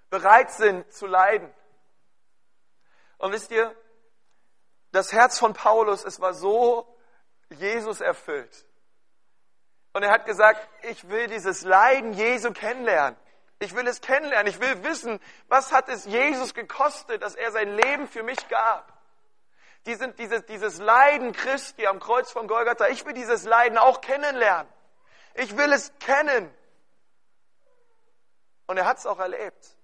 Bereit 0.10 0.52
sind 0.52 0.92
zu 0.92 1.08
leiden. 1.08 1.54
Und 3.18 3.32
wisst 3.32 3.52
ihr, 3.52 3.76
das 4.92 5.12
Herz 5.12 5.40
von 5.40 5.54
Paulus, 5.54 6.04
es 6.04 6.20
war 6.20 6.34
so 6.34 6.98
Jesus 7.50 8.02
erfüllt. 8.02 8.66
Und 9.94 10.04
er 10.04 10.12
hat 10.12 10.26
gesagt, 10.26 10.68
ich 10.84 11.08
will 11.10 11.28
dieses 11.28 11.64
Leiden 11.64 12.14
Jesu 12.14 12.52
kennenlernen. 12.54 13.18
Ich 13.60 13.76
will 13.76 13.88
es 13.88 14.02
kennenlernen. 14.02 14.48
Ich 14.48 14.60
will 14.60 14.84
wissen, 14.84 15.20
was 15.48 15.72
hat 15.72 15.90
es 15.90 16.06
Jesus 16.06 16.54
gekostet, 16.54 17.22
dass 17.22 17.36
er 17.36 17.52
sein 17.52 17.76
Leben 17.76 18.08
für 18.08 18.24
mich 18.24 18.48
gab. 18.48 18.95
Die 19.86 19.96
sind 19.96 20.18
dieses, 20.18 20.46
dieses 20.46 20.80
Leiden 20.80 21.32
Christi 21.32 21.86
am 21.86 22.00
Kreuz 22.00 22.32
von 22.32 22.48
Golgatha. 22.48 22.88
Ich 22.88 23.06
will 23.06 23.14
dieses 23.14 23.44
Leiden 23.44 23.78
auch 23.78 24.02
kennenlernen. 24.02 24.72
Ich 25.36 25.56
will 25.58 25.72
es 25.72 25.92
kennen. 26.00 26.52
Und 28.68 28.78
er 28.78 28.86
hat 28.86 28.98
es 28.98 29.06
auch 29.06 29.20
erlebt. 29.20 29.78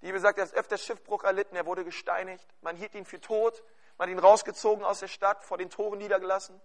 Die 0.00 0.06
Bibel 0.06 0.20
sagt, 0.20 0.38
er 0.38 0.46
hat 0.46 0.54
öfter 0.54 0.78
Schiffbruch 0.78 1.24
erlitten, 1.24 1.56
er 1.56 1.66
wurde 1.66 1.84
gesteinigt, 1.84 2.46
man 2.62 2.74
hielt 2.76 2.94
ihn 2.94 3.04
für 3.04 3.20
tot, 3.20 3.62
man 3.98 4.08
hat 4.08 4.16
ihn 4.16 4.18
rausgezogen 4.18 4.82
aus 4.82 5.00
der 5.00 5.08
Stadt, 5.08 5.44
vor 5.44 5.58
den 5.58 5.68
Toren 5.68 5.98
niedergelassen. 5.98 6.58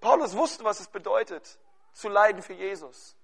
Paulus 0.00 0.36
wusste, 0.36 0.62
was 0.62 0.78
es 0.78 0.86
bedeutet, 0.88 1.58
zu 1.92 2.08
leiden 2.08 2.40
für 2.40 2.52
Jesus. 2.52 3.16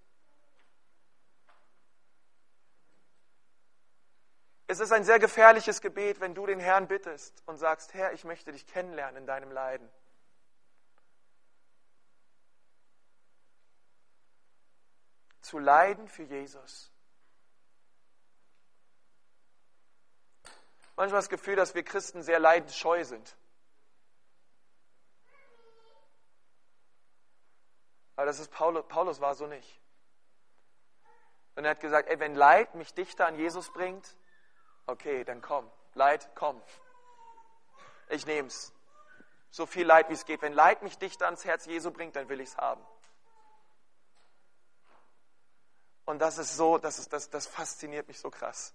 Es 4.67 4.81
ist 4.81 4.93
ein 4.93 5.05
sehr 5.05 5.19
gefährliches 5.19 5.81
Gebet, 5.81 6.21
wenn 6.21 6.35
du 6.35 6.47
den 6.47 6.59
Herrn 6.59 6.89
bittest 6.89 7.43
und 7.47 7.59
sagst, 7.59 7.93
Herr, 7.93 8.13
ich 8.13 8.25
möchte 8.25 8.51
dich 8.51 8.67
kennenlernen 8.67 9.19
in 9.19 9.27
deinem 9.27 9.51
Leiden. 9.51 9.89
Zu 15.43 15.59
leiden 15.59 16.09
für 16.09 16.23
Jesus. 16.23 16.91
Manchmal 20.97 21.19
das 21.19 21.29
Gefühl, 21.29 21.57
dass 21.57 21.75
wir 21.75 21.83
Christen 21.83 22.23
sehr 22.23 22.39
leidensscheu 22.39 23.05
sind. 23.05 23.37
Aber 28.17 28.27
das 28.27 28.39
ist 28.39 28.51
Paulus, 28.51 28.87
Paulus 28.89 29.21
war 29.21 29.35
so 29.35 29.47
nicht. 29.47 29.81
Und 31.57 31.65
er 31.65 31.73
hat 31.73 31.81
gesagt, 31.81 32.09
ey, 32.09 32.19
wenn 32.19 32.35
Leid 32.35 32.75
mich 32.75 32.95
dichter 32.95 33.27
an 33.27 33.37
Jesus 33.37 33.73
bringt, 33.73 34.17
Okay, 34.87 35.25
dann 35.25 35.41
komm. 35.41 35.71
Leid, 35.95 36.29
komm. 36.35 36.61
Ich 38.09 38.27
nehm's. 38.27 38.73
So 39.51 39.67
viel 39.67 39.87
Leid, 39.87 40.09
wie 40.09 40.15
es 40.15 40.25
geht. 40.25 40.43
Wenn 40.43 40.53
Leid 40.53 40.83
mich 40.83 40.99
dichter 40.99 41.27
ans 41.27 41.45
Herz 41.45 41.67
Jesu 41.67 41.91
bringt, 41.91 42.17
dann 42.17 42.29
will 42.29 42.41
ich's 42.41 42.57
haben. 42.57 42.85
Und 46.05 46.19
das 46.19 46.39
ist 46.39 46.57
so, 46.57 46.79
das, 46.79 46.99
ist, 46.99 47.13
das, 47.13 47.31
das 47.31 47.47
fasziniert 47.47 48.09
mich 48.09 48.19
so 48.19 48.31
krass. 48.31 48.75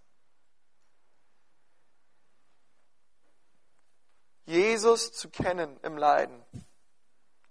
Jesus 4.46 5.14
zu 5.14 5.30
kennen 5.30 5.80
im 5.84 5.96
Leiden, 5.96 6.44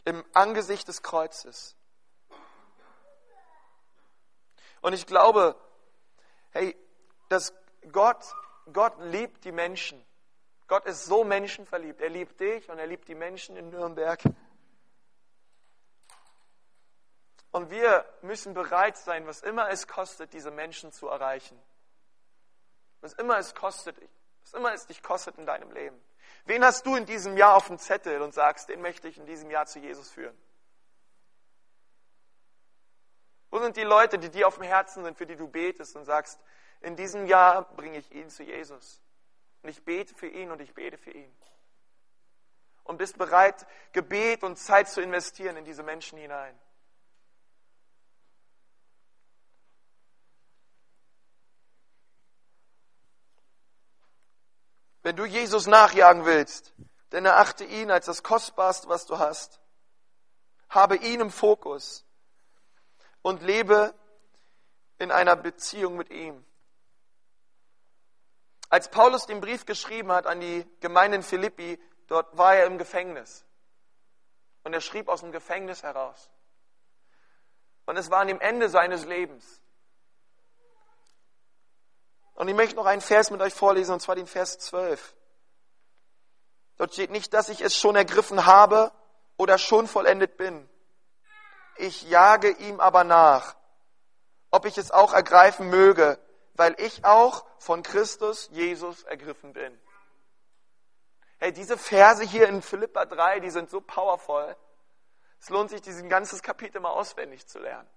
im 0.04 0.24
Angesicht 0.32 0.88
des 0.88 1.02
Kreuzes. 1.02 1.76
Und 4.80 4.94
ich 4.94 5.06
glaube, 5.06 5.54
hey, 6.50 6.76
dass 7.28 7.52
Gott 7.92 8.34
Gott 8.72 8.94
liebt 9.00 9.44
die 9.44 9.52
Menschen. 9.52 10.04
Gott 10.66 10.84
ist 10.86 11.06
so 11.06 11.24
menschenverliebt. 11.24 12.00
Er 12.00 12.10
liebt 12.10 12.38
dich 12.40 12.68
und 12.68 12.78
er 12.78 12.86
liebt 12.86 13.08
die 13.08 13.14
Menschen 13.14 13.56
in 13.56 13.70
Nürnberg. 13.70 14.20
Und 17.50 17.70
wir 17.70 18.04
müssen 18.22 18.54
bereit 18.54 18.96
sein, 18.96 19.26
was 19.26 19.40
immer 19.40 19.70
es 19.70 19.88
kostet, 19.88 20.32
diese 20.32 20.50
Menschen 20.50 20.92
zu 20.92 21.08
erreichen. 21.08 21.58
Was 23.00 23.14
immer 23.14 23.38
es 23.38 23.54
kostet, 23.54 23.96
was 24.42 24.52
immer 24.52 24.72
es 24.72 24.86
dich 24.86 25.02
kostet 25.02 25.38
in 25.38 25.46
deinem 25.46 25.72
Leben. 25.72 25.98
Wen 26.44 26.64
hast 26.64 26.84
du 26.84 26.94
in 26.94 27.06
diesem 27.06 27.36
Jahr 27.36 27.56
auf 27.56 27.68
dem 27.68 27.78
Zettel 27.78 28.20
und 28.20 28.34
sagst, 28.34 28.68
den 28.68 28.82
möchte 28.82 29.08
ich 29.08 29.18
in 29.18 29.26
diesem 29.26 29.50
Jahr 29.50 29.66
zu 29.66 29.78
Jesus 29.78 30.10
führen? 30.10 30.36
Wo 33.50 33.58
sind 33.60 33.76
die 33.76 33.82
Leute, 33.82 34.18
die 34.18 34.28
dir 34.28 34.46
auf 34.46 34.56
dem 34.56 34.64
Herzen 34.64 35.04
sind, 35.04 35.16
für 35.16 35.26
die 35.26 35.36
du 35.36 35.48
betest 35.48 35.96
und 35.96 36.04
sagst, 36.04 36.38
in 36.80 36.96
diesem 36.96 37.26
Jahr 37.26 37.62
bringe 37.74 37.98
ich 37.98 38.10
ihn 38.12 38.30
zu 38.30 38.42
Jesus. 38.42 39.00
Und 39.62 39.70
ich 39.70 39.84
bete 39.84 40.14
für 40.14 40.28
ihn 40.28 40.50
und 40.50 40.60
ich 40.60 40.74
bete 40.74 40.98
für 40.98 41.10
ihn. 41.10 41.34
Und 42.84 42.96
bist 42.96 43.18
bereit, 43.18 43.66
Gebet 43.92 44.42
und 44.44 44.56
Zeit 44.56 44.88
zu 44.88 45.00
investieren 45.02 45.56
in 45.56 45.64
diese 45.64 45.82
Menschen 45.82 46.18
hinein. 46.18 46.58
Wenn 55.02 55.16
du 55.16 55.24
Jesus 55.24 55.66
nachjagen 55.66 56.24
willst, 56.24 56.74
dann 57.10 57.24
erachte 57.24 57.64
ihn 57.64 57.90
als 57.90 58.06
das 58.06 58.22
Kostbarste, 58.22 58.88
was 58.88 59.06
du 59.06 59.18
hast. 59.18 59.60
Habe 60.68 60.96
ihn 60.96 61.20
im 61.20 61.30
Fokus 61.30 62.04
und 63.22 63.42
lebe 63.42 63.94
in 64.98 65.10
einer 65.10 65.36
Beziehung 65.36 65.96
mit 65.96 66.10
ihm. 66.10 66.44
Als 68.68 68.90
Paulus 68.90 69.26
den 69.26 69.40
Brief 69.40 69.64
geschrieben 69.64 70.12
hat 70.12 70.26
an 70.26 70.40
die 70.40 70.66
Gemeinde 70.80 71.16
in 71.16 71.22
Philippi, 71.22 71.80
dort 72.06 72.36
war 72.36 72.54
er 72.54 72.66
im 72.66 72.78
Gefängnis. 72.78 73.44
Und 74.64 74.74
er 74.74 74.80
schrieb 74.80 75.08
aus 75.08 75.20
dem 75.20 75.32
Gefängnis 75.32 75.82
heraus. 75.82 76.30
Und 77.86 77.96
es 77.96 78.10
war 78.10 78.20
an 78.20 78.28
dem 78.28 78.40
Ende 78.40 78.68
seines 78.68 79.06
Lebens. 79.06 79.62
Und 82.34 82.48
ich 82.48 82.54
möchte 82.54 82.76
noch 82.76 82.86
einen 82.86 83.00
Vers 83.00 83.30
mit 83.30 83.40
euch 83.40 83.54
vorlesen, 83.54 83.94
und 83.94 84.00
zwar 84.00 84.14
den 84.14 84.26
Vers 84.26 84.58
12. 84.58 85.14
Dort 86.76 86.92
steht 86.92 87.10
nicht, 87.10 87.32
dass 87.34 87.48
ich 87.48 87.62
es 87.62 87.76
schon 87.76 87.96
ergriffen 87.96 88.46
habe 88.46 88.92
oder 89.36 89.58
schon 89.58 89.88
vollendet 89.88 90.36
bin. 90.36 90.68
Ich 91.76 92.02
jage 92.02 92.50
ihm 92.50 92.78
aber 92.80 93.04
nach, 93.04 93.56
ob 94.50 94.66
ich 94.66 94.78
es 94.78 94.90
auch 94.90 95.12
ergreifen 95.12 95.68
möge, 95.70 96.18
weil 96.58 96.74
ich 96.80 97.04
auch 97.04 97.46
von 97.58 97.82
Christus 97.82 98.50
Jesus 98.52 99.04
ergriffen 99.04 99.52
bin. 99.52 99.78
Hey, 101.38 101.52
diese 101.52 101.78
Verse 101.78 102.24
hier 102.24 102.48
in 102.48 102.62
Philippa 102.62 103.04
3, 103.04 103.38
die 103.40 103.50
sind 103.50 103.70
so 103.70 103.80
powerful. 103.80 104.56
Es 105.40 105.50
lohnt 105.50 105.70
sich, 105.70 105.80
diesen 105.80 106.08
ganzes 106.08 106.42
Kapitel 106.42 106.80
mal 106.80 106.90
auswendig 106.90 107.46
zu 107.46 107.60
lernen. 107.60 107.88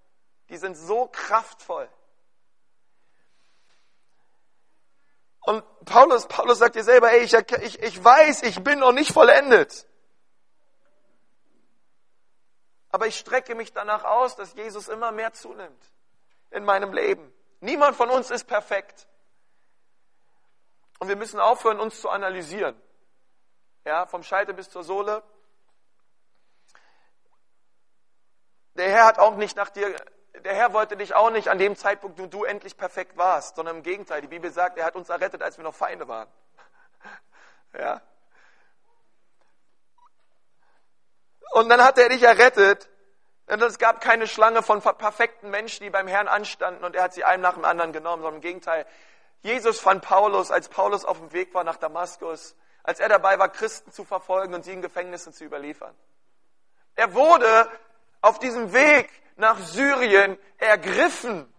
Die 0.48 0.56
sind 0.56 0.76
so 0.76 1.08
kraftvoll. 1.08 1.88
Und 5.40 5.64
Paulus, 5.84 6.28
Paulus 6.28 6.58
sagt 6.58 6.76
dir 6.76 6.84
selber, 6.84 7.10
ey, 7.10 7.24
ich, 7.24 7.34
ich, 7.34 7.82
ich 7.82 8.04
weiß, 8.04 8.44
ich 8.44 8.62
bin 8.62 8.78
noch 8.78 8.92
nicht 8.92 9.12
vollendet. 9.12 9.88
Aber 12.90 13.08
ich 13.08 13.18
strecke 13.18 13.56
mich 13.56 13.72
danach 13.72 14.04
aus, 14.04 14.36
dass 14.36 14.54
Jesus 14.54 14.86
immer 14.86 15.10
mehr 15.10 15.32
zunimmt 15.32 15.82
in 16.52 16.64
meinem 16.64 16.92
Leben. 16.92 17.34
Niemand 17.62 17.94
von 17.94 18.10
uns 18.10 18.32
ist 18.32 18.44
perfekt. 18.48 19.06
Und 20.98 21.06
wir 21.06 21.14
müssen 21.14 21.38
aufhören, 21.38 21.78
uns 21.78 22.00
zu 22.00 22.10
analysieren. 22.10 22.80
Ja, 23.84 24.04
vom 24.06 24.24
Scheitel 24.24 24.52
bis 24.52 24.68
zur 24.68 24.82
Sohle. 24.82 25.22
Der 28.74 28.90
Herr 28.90 29.06
hat 29.06 29.20
auch 29.20 29.36
nicht 29.36 29.56
nach 29.56 29.70
dir, 29.70 29.94
der 30.40 30.54
Herr 30.56 30.72
wollte 30.72 30.96
dich 30.96 31.14
auch 31.14 31.30
nicht 31.30 31.48
an 31.48 31.58
dem 31.58 31.76
Zeitpunkt, 31.76 32.18
wo 32.18 32.26
du 32.26 32.42
endlich 32.42 32.76
perfekt 32.76 33.16
warst, 33.16 33.54
sondern 33.54 33.76
im 33.76 33.82
Gegenteil. 33.84 34.20
Die 34.22 34.26
Bibel 34.26 34.50
sagt, 34.50 34.76
er 34.76 34.84
hat 34.84 34.96
uns 34.96 35.08
errettet, 35.08 35.40
als 35.40 35.56
wir 35.56 35.64
noch 35.64 35.74
Feinde 35.74 36.08
waren. 36.08 36.28
Ja. 37.78 38.02
Und 41.52 41.68
dann 41.68 41.82
hat 41.82 41.96
er 41.96 42.08
dich 42.08 42.22
errettet 42.22 42.91
und 43.46 43.62
es 43.62 43.78
gab 43.78 44.00
keine 44.00 44.26
Schlange 44.26 44.62
von 44.62 44.80
perfekten 44.80 45.50
Menschen, 45.50 45.84
die 45.84 45.90
beim 45.90 46.06
Herrn 46.06 46.28
anstanden 46.28 46.84
und 46.84 46.94
er 46.94 47.04
hat 47.04 47.14
sie 47.14 47.24
einem 47.24 47.42
nach 47.42 47.54
dem 47.54 47.64
anderen 47.64 47.92
genommen, 47.92 48.22
sondern 48.22 48.36
im 48.36 48.40
Gegenteil. 48.40 48.86
Jesus 49.40 49.80
fand 49.80 50.02
Paulus, 50.02 50.50
als 50.50 50.68
Paulus 50.68 51.04
auf 51.04 51.18
dem 51.18 51.32
Weg 51.32 51.52
war 51.52 51.64
nach 51.64 51.76
Damaskus, 51.76 52.56
als 52.84 53.00
er 53.00 53.08
dabei 53.08 53.38
war, 53.38 53.48
Christen 53.48 53.92
zu 53.92 54.04
verfolgen 54.04 54.54
und 54.54 54.64
sie 54.64 54.72
in 54.72 54.82
Gefängnisse 54.82 55.32
zu 55.32 55.44
überliefern. 55.44 55.94
Er 56.94 57.14
wurde 57.14 57.68
auf 58.20 58.38
diesem 58.38 58.72
Weg 58.72 59.10
nach 59.36 59.58
Syrien 59.58 60.38
ergriffen 60.58 61.52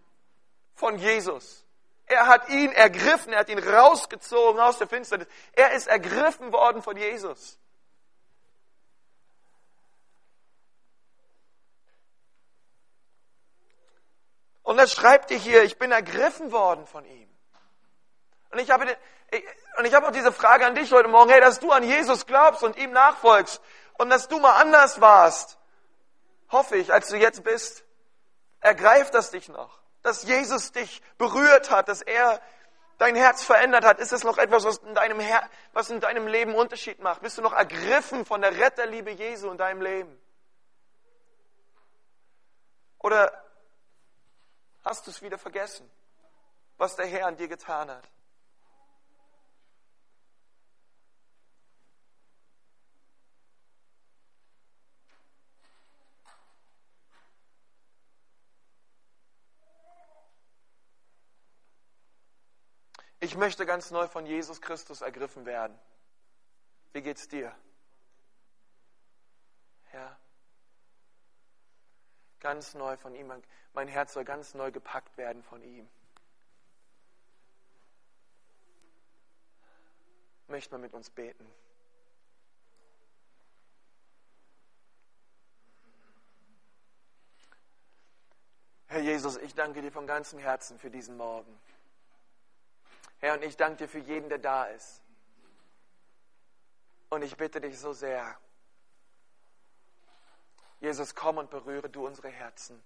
von 0.74 0.98
Jesus. 0.98 1.64
Er 2.06 2.26
hat 2.26 2.48
ihn 2.48 2.72
ergriffen, 2.72 3.32
er 3.32 3.40
hat 3.40 3.48
ihn 3.48 3.58
rausgezogen 3.58 4.60
aus 4.60 4.78
der 4.78 4.88
Finsternis. 4.88 5.26
Er 5.52 5.72
ist 5.72 5.86
ergriffen 5.86 6.52
worden 6.52 6.82
von 6.82 6.96
Jesus. 6.96 7.58
Und 14.64 14.78
das 14.78 14.92
schreibt 14.92 15.30
ihr 15.30 15.36
hier, 15.36 15.62
ich 15.62 15.78
bin 15.78 15.92
ergriffen 15.92 16.50
worden 16.50 16.86
von 16.86 17.04
ihm. 17.04 17.28
Und 18.50 18.58
ich 18.58 18.70
habe, 18.70 18.86
und 19.76 19.84
ich 19.84 19.94
habe 19.94 20.08
auch 20.08 20.10
diese 20.10 20.32
Frage 20.32 20.64
an 20.64 20.74
dich 20.74 20.90
heute 20.90 21.08
Morgen, 21.08 21.30
hey, 21.30 21.40
dass 21.40 21.60
du 21.60 21.70
an 21.70 21.84
Jesus 21.84 22.26
glaubst 22.26 22.62
und 22.62 22.76
ihm 22.76 22.90
nachfolgst 22.90 23.60
und 23.98 24.08
dass 24.08 24.26
du 24.26 24.40
mal 24.40 24.54
anders 24.60 25.00
warst, 25.02 25.58
hoffe 26.50 26.76
ich, 26.76 26.92
als 26.92 27.08
du 27.08 27.16
jetzt 27.16 27.44
bist. 27.44 27.84
Ergreift 28.60 29.12
das 29.12 29.30
dich 29.30 29.50
noch, 29.50 29.80
dass 30.02 30.22
Jesus 30.22 30.72
dich 30.72 31.02
berührt 31.18 31.70
hat, 31.70 31.88
dass 31.88 32.00
er 32.00 32.40
dein 32.96 33.16
Herz 33.16 33.44
verändert 33.44 33.84
hat. 33.84 33.98
Ist 33.98 34.12
es 34.12 34.24
noch 34.24 34.38
etwas, 34.38 34.64
was 34.64 34.78
in 34.78 34.94
deinem, 34.94 35.20
Her 35.20 35.46
was 35.74 35.90
in 35.90 36.00
deinem 36.00 36.26
Leben 36.26 36.54
Unterschied 36.54 37.00
macht? 37.00 37.20
Bist 37.20 37.36
du 37.36 37.42
noch 37.42 37.52
ergriffen 37.52 38.24
von 38.24 38.40
der 38.40 38.56
Retterliebe 38.56 39.10
Jesu 39.10 39.50
in 39.50 39.58
deinem 39.58 39.82
Leben? 39.82 40.18
Oder 42.98 43.43
hast 44.84 45.06
du 45.06 45.10
es 45.10 45.22
wieder 45.22 45.38
vergessen, 45.38 45.90
was 46.76 46.94
der 46.96 47.06
Herr 47.06 47.26
an 47.26 47.36
dir 47.36 47.48
getan 47.48 47.90
hat. 47.90 48.08
Ich 63.20 63.36
möchte 63.36 63.64
ganz 63.64 63.90
neu 63.90 64.06
von 64.06 64.26
Jesus 64.26 64.60
Christus 64.60 65.00
ergriffen 65.00 65.46
werden. 65.46 65.78
Wie 66.92 67.00
geht's 67.00 67.26
dir? 67.26 67.56
Ja 69.94 70.18
ganz 72.44 72.74
neu 72.74 72.94
von 72.98 73.14
ihm. 73.14 73.32
Mein 73.72 73.88
Herz 73.88 74.12
soll 74.12 74.24
ganz 74.24 74.52
neu 74.52 74.70
gepackt 74.70 75.16
werden 75.16 75.42
von 75.42 75.62
ihm. 75.62 75.88
Möchte 80.46 80.74
man 80.74 80.82
mit 80.82 80.92
uns 80.92 81.08
beten? 81.08 81.50
Herr 88.88 89.00
Jesus, 89.00 89.38
ich 89.38 89.54
danke 89.54 89.80
dir 89.80 89.90
von 89.90 90.06
ganzem 90.06 90.38
Herzen 90.38 90.78
für 90.78 90.90
diesen 90.90 91.16
Morgen. 91.16 91.58
Herr, 93.20 93.34
und 93.34 93.42
ich 93.42 93.56
danke 93.56 93.78
dir 93.78 93.88
für 93.88 93.98
jeden, 94.00 94.28
der 94.28 94.38
da 94.38 94.66
ist. 94.66 95.02
Und 97.08 97.22
ich 97.22 97.38
bitte 97.38 97.62
dich 97.62 97.78
so 97.78 97.94
sehr, 97.94 98.38
Jesus, 100.84 101.14
komm 101.14 101.38
und 101.38 101.48
berühre 101.48 101.88
du 101.88 102.06
unsere 102.06 102.28
Herzen. 102.28 102.78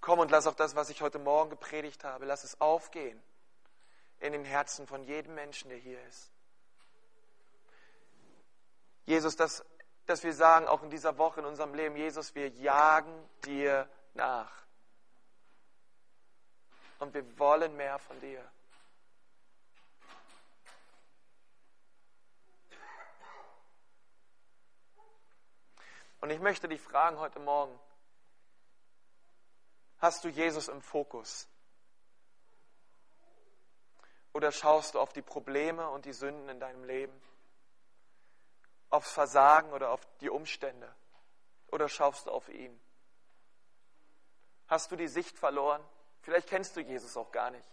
Komm 0.00 0.20
und 0.20 0.30
lass 0.30 0.46
auch 0.46 0.54
das, 0.54 0.76
was 0.76 0.88
ich 0.88 1.02
heute 1.02 1.18
Morgen 1.18 1.50
gepredigt 1.50 2.04
habe, 2.04 2.26
lass 2.26 2.44
es 2.44 2.60
aufgehen 2.60 3.20
in 4.20 4.32
den 4.32 4.44
Herzen 4.44 4.86
von 4.86 5.02
jedem 5.02 5.34
Menschen, 5.34 5.68
der 5.68 5.78
hier 5.78 6.00
ist. 6.06 6.30
Jesus, 9.04 9.34
dass, 9.34 9.64
dass 10.06 10.22
wir 10.22 10.32
sagen, 10.32 10.68
auch 10.68 10.84
in 10.84 10.90
dieser 10.90 11.18
Woche 11.18 11.40
in 11.40 11.46
unserem 11.46 11.74
Leben, 11.74 11.96
Jesus, 11.96 12.36
wir 12.36 12.48
jagen 12.50 13.28
dir 13.46 13.88
nach. 14.14 14.52
Und 17.00 17.14
wir 17.14 17.36
wollen 17.36 17.76
mehr 17.76 17.98
von 17.98 18.20
dir. 18.20 18.48
Und 26.22 26.30
ich 26.30 26.38
möchte 26.38 26.68
dich 26.68 26.80
fragen 26.80 27.18
heute 27.18 27.40
Morgen, 27.40 27.76
hast 29.98 30.22
du 30.22 30.28
Jesus 30.28 30.68
im 30.68 30.80
Fokus? 30.80 31.48
Oder 34.32 34.52
schaust 34.52 34.94
du 34.94 35.00
auf 35.00 35.12
die 35.12 35.20
Probleme 35.20 35.90
und 35.90 36.04
die 36.04 36.12
Sünden 36.12 36.48
in 36.48 36.60
deinem 36.60 36.84
Leben? 36.84 37.12
Aufs 38.88 39.10
Versagen 39.10 39.72
oder 39.72 39.90
auf 39.90 40.06
die 40.20 40.30
Umstände? 40.30 40.94
Oder 41.72 41.88
schaust 41.88 42.26
du 42.26 42.30
auf 42.30 42.48
ihn? 42.48 42.80
Hast 44.68 44.92
du 44.92 44.96
die 44.96 45.08
Sicht 45.08 45.36
verloren? 45.36 45.82
Vielleicht 46.20 46.48
kennst 46.48 46.76
du 46.76 46.80
Jesus 46.80 47.16
auch 47.16 47.32
gar 47.32 47.50
nicht. 47.50 47.68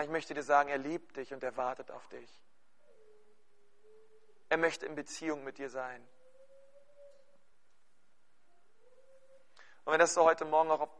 Ich 0.00 0.08
möchte 0.08 0.34
dir 0.34 0.42
sagen, 0.42 0.68
er 0.68 0.78
liebt 0.78 1.16
dich 1.16 1.32
und 1.32 1.44
er 1.44 1.56
wartet 1.56 1.92
auf 1.92 2.08
dich. 2.08 2.28
Er 4.52 4.58
möchte 4.58 4.84
in 4.84 4.94
Beziehung 4.94 5.44
mit 5.44 5.56
dir 5.56 5.70
sein. 5.70 6.06
Und 9.86 9.92
wenn 9.94 9.98
das 9.98 10.12
so 10.12 10.24
heute 10.24 10.44
Morgen 10.44 10.70
auch 10.70 10.90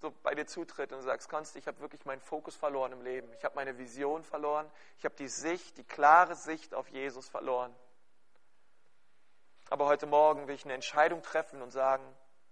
so 0.00 0.12
bei 0.24 0.34
dir 0.34 0.48
zutritt 0.48 0.90
und 0.90 0.98
du 0.98 1.04
sagst, 1.04 1.28
Konst, 1.28 1.54
ich 1.54 1.68
habe 1.68 1.78
wirklich 1.78 2.04
meinen 2.06 2.20
Fokus 2.20 2.56
verloren 2.56 2.90
im 2.90 3.02
Leben. 3.02 3.32
Ich 3.34 3.44
habe 3.44 3.54
meine 3.54 3.78
Vision 3.78 4.24
verloren. 4.24 4.68
Ich 4.98 5.04
habe 5.04 5.14
die 5.14 5.28
Sicht, 5.28 5.78
die 5.78 5.84
klare 5.84 6.34
Sicht 6.34 6.74
auf 6.74 6.88
Jesus 6.88 7.28
verloren. 7.28 7.72
Aber 9.70 9.86
heute 9.86 10.06
Morgen 10.06 10.48
will 10.48 10.56
ich 10.56 10.64
eine 10.64 10.74
Entscheidung 10.74 11.22
treffen 11.22 11.62
und 11.62 11.70
sagen, 11.70 12.02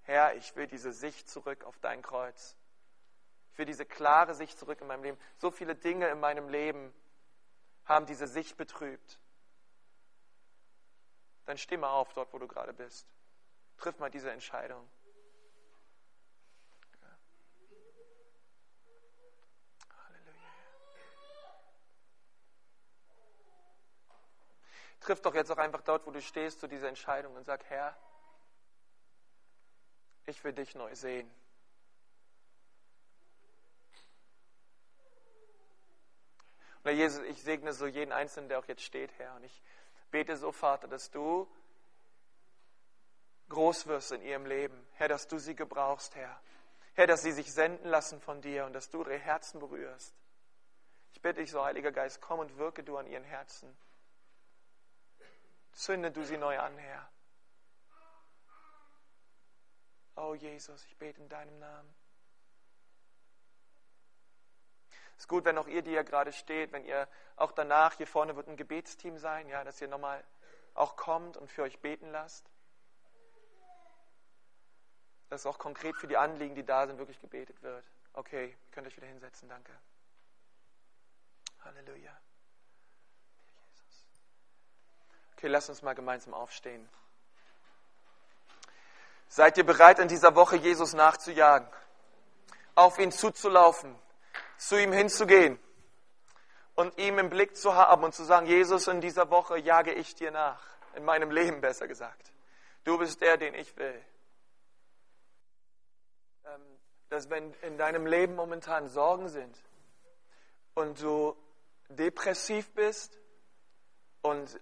Herr, 0.03 0.37
ich 0.37 0.55
will 0.55 0.69
diese 0.69 0.93
Sicht 0.93 1.29
zurück 1.29 1.65
auf 1.65 1.77
dein 1.81 2.03
Kreuz. 2.03 2.57
Ich 3.51 3.59
will 3.59 3.67
diese 3.67 3.85
klare 3.85 4.37
Sicht 4.37 4.61
zurück 4.61 4.81
in 4.81 4.87
meinem 4.87 5.03
Leben. 5.03 5.19
So 5.39 5.51
viele 5.51 5.75
Dinge 5.75 6.07
in 6.07 6.21
meinem 6.21 6.49
Leben 6.51 6.95
haben 7.85 8.07
diese 8.07 8.29
Sicht 8.29 8.57
betrübt 8.57 9.19
dann 11.45 11.59
steh 11.59 11.77
mal 11.77 11.91
auf 11.91 12.13
dort, 12.15 12.33
wo 12.33 12.39
du 12.39 12.49
gerade 12.49 12.73
bist. 12.73 13.07
Triff 13.77 13.99
mal 13.99 14.11
diese 14.11 14.31
Entscheidung. 14.31 14.89
Halleluja. 19.91 20.55
triff 25.01 25.21
doch 25.21 25.35
jetzt 25.35 25.51
auch 25.51 25.59
einfach 25.59 25.83
dort, 25.83 26.07
wo 26.07 26.11
du 26.11 26.23
stehst, 26.23 26.61
zu 26.61 26.67
dieser 26.67 26.89
Entscheidung 26.89 27.35
und 27.37 27.45
sag, 27.45 27.65
Herr, 27.65 27.97
ich 30.27 30.43
will 30.43 30.55
dich 30.55 30.75
neu 30.75 30.95
sehen. 30.95 31.31
Und 36.79 36.91
Herr 36.91 36.93
Jesus, 36.93 37.23
ich 37.25 37.43
segne 37.43 37.73
so 37.73 37.87
jeden 37.87 38.13
Einzelnen, 38.13 38.49
der 38.49 38.59
auch 38.59 38.67
jetzt 38.67 38.83
steht, 38.83 39.13
Herr. 39.19 39.35
Und 39.37 39.45
ich 39.45 39.63
bete 40.15 40.37
so, 40.37 40.53
Vater, 40.53 40.87
dass 40.87 41.11
du 41.11 41.53
groß 43.49 43.89
wirst 43.89 44.13
in 44.13 44.23
ihrem 44.23 44.47
Leben. 44.47 44.87
Herr, 44.93 45.09
dass 45.09 45.27
du 45.27 45.39
sie 45.39 45.57
gebrauchst, 45.57 46.15
Herr. 46.15 46.41
Herr, 46.93 47.09
dass 47.09 47.23
sie 47.23 47.33
sich 47.33 47.53
senden 47.53 47.89
lassen 47.89 48.21
von 48.21 48.41
dir 48.41 48.65
und 48.65 48.75
dass 48.75 48.89
du 48.89 49.01
ihre 49.01 49.19
Herzen 49.19 49.59
berührst. 49.59 50.15
Ich 51.15 51.21
bitte 51.21 51.41
dich 51.41 51.51
so, 51.51 51.65
Heiliger 51.65 51.91
Geist, 51.91 52.21
komm 52.21 52.39
und 52.39 52.57
wirke 52.59 52.85
du 52.85 52.97
an 52.97 53.09
ihren 53.09 53.25
Herzen. 53.25 53.77
Zünde 55.73 56.13
du 56.13 56.23
sie 56.23 56.37
neu 56.37 56.61
an, 56.61 56.79
Herr. 56.79 57.11
Oh 60.15 60.35
Jesus, 60.37 60.85
ich 60.85 60.97
bete 60.97 61.21
in 61.21 61.29
deinem 61.29 61.59
Namen. 61.59 61.93
Es 65.04 65.04
ist 65.17 65.29
gut, 65.29 65.45
wenn 65.45 65.59
auch 65.59 65.69
ihr, 65.69 65.83
die 65.83 65.91
hier 65.91 66.05
gerade 66.05 66.33
steht, 66.33 66.73
wenn 66.73 66.85
ihr 66.85 67.09
auch 67.37 67.53
danach, 67.53 67.95
hier 67.95 68.07
vorne 68.07 68.37
wird 68.37 68.49
ein 68.49 68.57
Gebetsteam 68.57 69.19
sein, 69.19 69.49
ja, 69.49 69.65
dass 69.65 69.81
ihr 69.81 69.89
nochmal 69.89 70.23
auch 70.75 70.97
kommt 70.97 71.37
und 71.37 71.51
für 71.51 71.63
euch 71.63 71.81
beten 71.81 72.11
lasst. 72.11 72.51
Dass 75.31 75.47
auch 75.47 75.59
konkret 75.59 75.97
für 75.97 76.07
die 76.07 76.17
Anliegen, 76.17 76.55
die 76.55 76.65
da 76.65 76.87
sind, 76.87 76.99
wirklich 76.99 77.21
gebetet 77.21 77.63
wird. 77.63 77.85
Okay, 78.13 78.49
ihr 78.49 78.71
könnt 78.73 78.87
euch 78.87 78.97
wieder 78.97 79.07
hinsetzen, 79.07 79.49
danke. 79.49 79.73
Halleluja. 81.65 82.17
Okay, 85.37 85.49
lasst 85.49 85.69
uns 85.69 85.83
mal 85.83 85.95
gemeinsam 85.95 86.35
aufstehen. 86.35 86.89
Seid 89.29 89.59
ihr 89.59 89.67
bereit, 89.67 89.99
in 89.99 90.09
dieser 90.09 90.37
Woche 90.37 90.57
Jesus 90.57 90.93
nachzujagen? 90.93 91.69
Auf 92.77 92.99
ihn 92.99 93.11
zuzulaufen? 93.11 93.99
Zu 94.59 94.81
ihm 94.81 94.93
hinzugehen 94.93 95.59
und 96.75 96.97
ihm 96.99 97.19
im 97.19 97.31
Blick 97.31 97.57
zu 97.57 97.75
haben 97.75 98.05
und 98.05 98.15
zu 98.15 98.25
sagen, 98.25 98.47
Jesus, 98.47 98.89
in 98.89 99.01
dieser 99.01 99.31
Woche 99.31 99.59
jage 99.59 99.93
ich 99.93 100.15
dir 100.15 100.31
nach, 100.31 100.61
in 100.95 101.05
meinem 101.05 101.31
Leben 101.31 101.61
besser 101.61 101.87
gesagt. 101.87 102.33
Du 102.85 102.99
bist 102.99 103.21
der, 103.21 103.37
den 103.37 103.55
ich 103.55 103.77
will. 103.77 104.05
Ähm, 106.47 106.61
dass 107.09 107.31
wenn 107.31 107.53
in 107.63 107.79
deinem 107.79 108.07
Leben 108.07 108.35
momentan 108.35 108.89
Sorgen 108.89 109.29
sind 109.29 109.57
und 110.75 111.01
du 111.01 111.37
depressiv 111.89 112.73
bist 112.73 113.19
und 114.23 114.61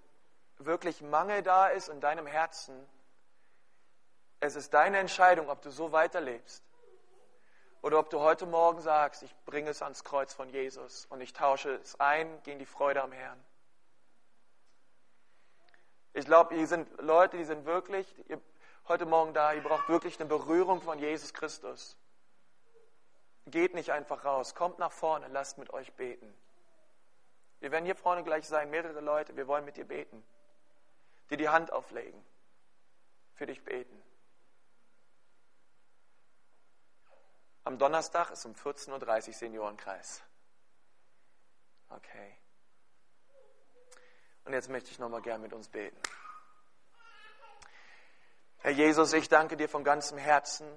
wirklich 0.58 1.00
Mangel 1.00 1.42
da 1.42 1.68
ist 1.68 1.88
in 1.88 2.00
deinem 2.00 2.26
Herzen, 2.26 2.86
es 4.40 4.56
ist 4.56 4.74
deine 4.74 4.98
Entscheidung, 4.98 5.48
ob 5.48 5.62
du 5.62 5.70
so 5.70 5.92
weiterlebst 5.92 6.62
oder 7.82 7.98
ob 7.98 8.10
du 8.10 8.20
heute 8.20 8.46
Morgen 8.46 8.80
sagst, 8.80 9.24
ich 9.24 9.34
bringe 9.44 9.70
es 9.70 9.82
ans 9.82 10.04
Kreuz 10.04 10.32
von 10.32 10.48
Jesus 10.48 11.06
und 11.06 11.20
ich 11.20 11.32
tausche 11.32 11.74
es 11.74 11.98
ein 12.00 12.42
gegen 12.44 12.60
die 12.60 12.66
Freude 12.66 13.02
am 13.02 13.10
Herrn. 13.10 13.42
Ich 16.14 16.24
glaube, 16.24 16.54
hier 16.54 16.66
sind 16.66 16.88
Leute, 17.00 17.36
die 17.36 17.44
sind 17.44 17.64
wirklich 17.64 18.06
ihr, 18.28 18.40
heute 18.86 19.04
Morgen 19.04 19.34
da, 19.34 19.52
ihr 19.52 19.62
braucht 19.62 19.88
wirklich 19.88 20.18
eine 20.20 20.28
Berührung 20.28 20.80
von 20.80 20.98
Jesus 20.98 21.34
Christus. 21.34 21.96
Geht 23.46 23.74
nicht 23.74 23.90
einfach 23.90 24.24
raus, 24.24 24.54
kommt 24.54 24.78
nach 24.78 24.92
vorne, 24.92 25.26
lasst 25.28 25.58
mit 25.58 25.72
euch 25.72 25.92
beten. 25.94 26.32
Wir 27.58 27.72
werden 27.72 27.84
hier 27.84 27.96
vorne 27.96 28.22
gleich 28.22 28.46
sein, 28.46 28.70
mehrere 28.70 29.00
Leute, 29.00 29.36
wir 29.36 29.48
wollen 29.48 29.64
mit 29.64 29.76
dir 29.76 29.86
beten. 29.86 30.22
Dir 31.30 31.36
die 31.36 31.48
Hand 31.48 31.72
auflegen, 31.72 32.22
für 33.34 33.46
dich 33.46 33.64
beten. 33.64 34.01
Am 37.72 37.78
Donnerstag 37.78 38.30
ist 38.32 38.44
um 38.44 38.52
14.30 38.52 39.28
Uhr 39.28 39.32
Seniorenkreis. 39.32 40.20
Okay. 41.88 42.36
Und 44.44 44.52
jetzt 44.52 44.68
möchte 44.68 44.90
ich 44.90 44.98
nochmal 44.98 45.22
gern 45.22 45.40
mit 45.40 45.54
uns 45.54 45.70
beten. 45.70 45.96
Herr 48.58 48.72
Jesus, 48.72 49.14
ich 49.14 49.30
danke 49.30 49.56
dir 49.56 49.70
von 49.70 49.84
ganzem 49.84 50.18
Herzen, 50.18 50.68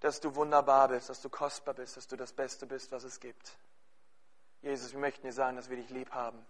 dass 0.00 0.18
du 0.18 0.34
wunderbar 0.34 0.88
bist, 0.88 1.08
dass 1.08 1.22
du 1.22 1.28
kostbar 1.28 1.74
bist, 1.74 1.96
dass 1.96 2.08
du 2.08 2.16
das 2.16 2.32
Beste 2.32 2.66
bist, 2.66 2.90
was 2.90 3.04
es 3.04 3.20
gibt. 3.20 3.56
Jesus, 4.60 4.90
wir 4.90 4.98
möchten 4.98 5.24
dir 5.24 5.32
sagen, 5.32 5.56
dass 5.56 5.70
wir 5.70 5.76
dich 5.76 5.90
lieb 5.90 6.10
haben, 6.10 6.44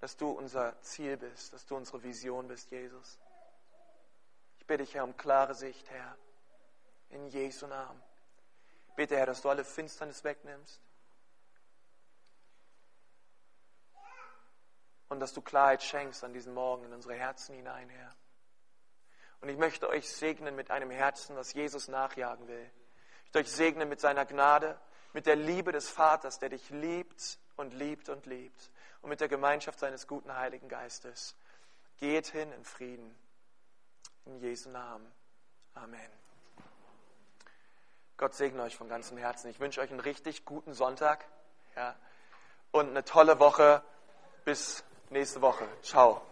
dass 0.00 0.16
du 0.16 0.30
unser 0.30 0.76
Ziel 0.80 1.18
bist, 1.18 1.52
dass 1.52 1.66
du 1.66 1.76
unsere 1.76 2.02
Vision 2.02 2.48
bist, 2.48 2.72
Jesus. 2.72 3.16
Ich 4.66 4.68
bitte 4.68 4.82
dich, 4.82 4.94
Herr, 4.96 5.04
um 5.04 5.16
klare 5.16 5.54
Sicht, 5.54 5.88
Herr. 5.92 6.16
In 7.10 7.28
Jesu 7.28 7.68
Namen. 7.68 8.02
Bitte, 8.96 9.16
Herr, 9.16 9.26
dass 9.26 9.40
du 9.40 9.48
alle 9.48 9.62
Finsternis 9.62 10.24
wegnimmst. 10.24 10.82
Und 15.08 15.20
dass 15.20 15.32
du 15.32 15.40
Klarheit 15.40 15.84
schenkst 15.84 16.24
an 16.24 16.32
diesen 16.32 16.52
Morgen 16.52 16.82
in 16.82 16.92
unsere 16.92 17.14
Herzen 17.14 17.54
hinein, 17.54 17.88
Herr. 17.90 18.16
Und 19.40 19.50
ich 19.50 19.56
möchte 19.56 19.88
euch 19.88 20.10
segnen 20.10 20.56
mit 20.56 20.72
einem 20.72 20.90
Herzen, 20.90 21.36
was 21.36 21.52
Jesus 21.52 21.86
nachjagen 21.86 22.48
will. 22.48 22.68
Ich 23.18 23.22
möchte 23.22 23.38
euch 23.38 23.52
segnen 23.52 23.88
mit 23.88 24.00
seiner 24.00 24.26
Gnade, 24.26 24.76
mit 25.12 25.26
der 25.26 25.36
Liebe 25.36 25.70
des 25.70 25.88
Vaters, 25.88 26.40
der 26.40 26.48
dich 26.48 26.70
liebt 26.70 27.38
und 27.54 27.72
liebt 27.72 28.08
und 28.08 28.26
liebt. 28.26 28.72
Und 29.00 29.10
mit 29.10 29.20
der 29.20 29.28
Gemeinschaft 29.28 29.78
seines 29.78 30.08
guten 30.08 30.34
Heiligen 30.34 30.68
Geistes. 30.68 31.36
Geht 31.98 32.26
hin 32.26 32.50
in 32.50 32.64
Frieden. 32.64 33.25
In 34.26 34.38
Jesu 34.40 34.68
Namen. 34.70 35.10
Amen. 35.74 36.10
Gott 38.16 38.34
segne 38.34 38.62
euch 38.62 38.76
von 38.76 38.88
ganzem 38.88 39.18
Herzen. 39.18 39.50
Ich 39.50 39.60
wünsche 39.60 39.80
euch 39.80 39.90
einen 39.90 40.00
richtig 40.00 40.44
guten 40.44 40.74
Sonntag 40.74 41.24
ja, 41.76 41.94
und 42.72 42.88
eine 42.90 43.04
tolle 43.04 43.38
Woche. 43.38 43.82
Bis 44.44 44.84
nächste 45.10 45.42
Woche. 45.42 45.66
Ciao. 45.82 46.22